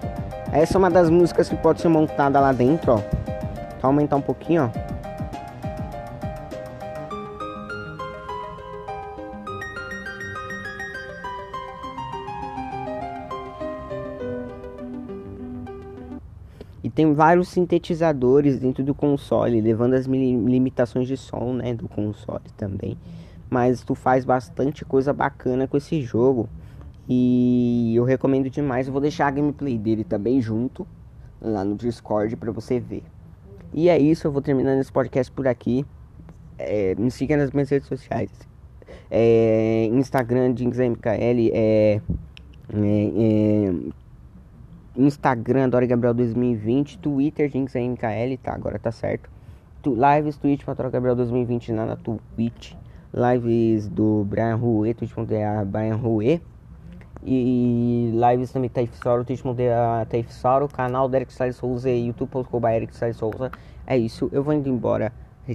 Essa 0.51 0.75
é 0.75 0.79
uma 0.79 0.89
das 0.89 1.07
músicas 1.07 1.47
que 1.47 1.55
pode 1.55 1.79
ser 1.79 1.87
montada 1.87 2.39
lá 2.39 2.51
dentro, 2.51 2.93
ó. 2.93 3.01
Aumentar 3.79 4.15
um 4.15 4.21
pouquinho, 4.21 4.63
ó. 4.63 4.69
E 16.83 16.89
tem 16.89 17.13
vários 17.13 17.49
sintetizadores 17.49 18.57
dentro 18.57 18.83
do 18.83 18.95
console, 18.95 19.61
levando 19.61 19.93
as 19.93 20.07
limitações 20.07 21.07
de 21.07 21.17
som, 21.17 21.53
né, 21.53 21.75
do 21.75 21.87
console 21.87 22.45
também. 22.57 22.97
Mas 23.47 23.83
tu 23.83 23.93
faz 23.93 24.25
bastante 24.25 24.83
coisa 24.83 25.13
bacana 25.13 25.67
com 25.67 25.77
esse 25.77 26.01
jogo. 26.01 26.49
E 27.13 27.93
eu 27.93 28.05
recomendo 28.05 28.49
demais. 28.49 28.87
Eu 28.87 28.93
vou 28.93 29.01
deixar 29.01 29.27
a 29.27 29.31
gameplay 29.31 29.77
dele 29.77 30.05
também 30.05 30.41
junto 30.41 30.87
lá 31.41 31.65
no 31.65 31.75
Discord 31.75 32.37
para 32.37 32.53
você 32.53 32.79
ver. 32.79 33.03
E 33.73 33.89
é 33.89 33.99
isso, 33.99 34.27
eu 34.27 34.31
vou 34.31 34.41
terminando 34.41 34.79
esse 34.79 34.91
podcast 34.91 35.29
por 35.29 35.45
aqui. 35.45 35.85
É, 36.57 36.95
me 36.95 37.11
siga 37.11 37.35
nas 37.35 37.51
minhas 37.51 37.69
redes 37.69 37.89
sociais. 37.89 38.31
É, 39.09 39.89
Instagram, 39.91 40.55
JinxMKL, 40.55 41.51
é, 41.53 41.99
é, 41.99 42.01
é 42.79 43.73
Instagram, 44.95 45.67
Dori 45.67 45.87
Gabriel 45.87 46.13
2020, 46.13 46.97
Twitter, 46.97 47.49
Jinx 47.49 47.73
MKL, 47.75 48.37
tá, 48.41 48.53
agora 48.53 48.79
tá 48.79 48.91
certo. 48.91 49.29
Tu, 49.81 49.93
lives, 49.93 50.37
Twitch, 50.37 50.63
Patrão 50.63 50.89
Gabriel 50.89 51.17
2020 51.17 51.73
lá 51.73 51.85
na 51.85 51.97
Twitch. 51.97 52.73
Lives 53.13 53.89
do 53.89 54.25
Brian 54.29 54.55
Rue, 54.55 54.93
twitch.de 54.93 55.65
Brian 55.65 55.95
Rue. 55.95 56.41
E 57.23 58.11
lives 58.13 58.51
também 58.51 58.69
Taif 58.69 58.95
Soro, 58.97 59.23
twitch.de 59.23 59.63
Taif 60.09 60.33
Soro. 60.33 60.67
Canal 60.67 61.07
do 61.07 61.15
Eric 61.15 61.31
Salles 61.33 61.55
Souza 61.55 61.89
e 61.89 62.07
youtube.com 62.07 62.67
Eric 62.67 62.95
Salles 62.95 63.17
Souza. 63.17 63.51
É 63.85 63.97
isso, 63.97 64.29
eu 64.31 64.43
vou 64.43 64.53
indo 64.53 64.69
embora. 64.69 65.11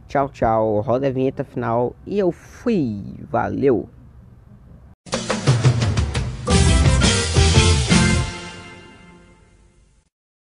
Tchau, 0.09 0.29
tchau. 0.29 0.81
Roda 0.81 1.07
a 1.09 1.11
vinheta 1.11 1.45
final 1.45 1.95
e 2.07 2.19
eu 2.19 2.31
fui. 2.31 3.03
Valeu! 3.31 3.89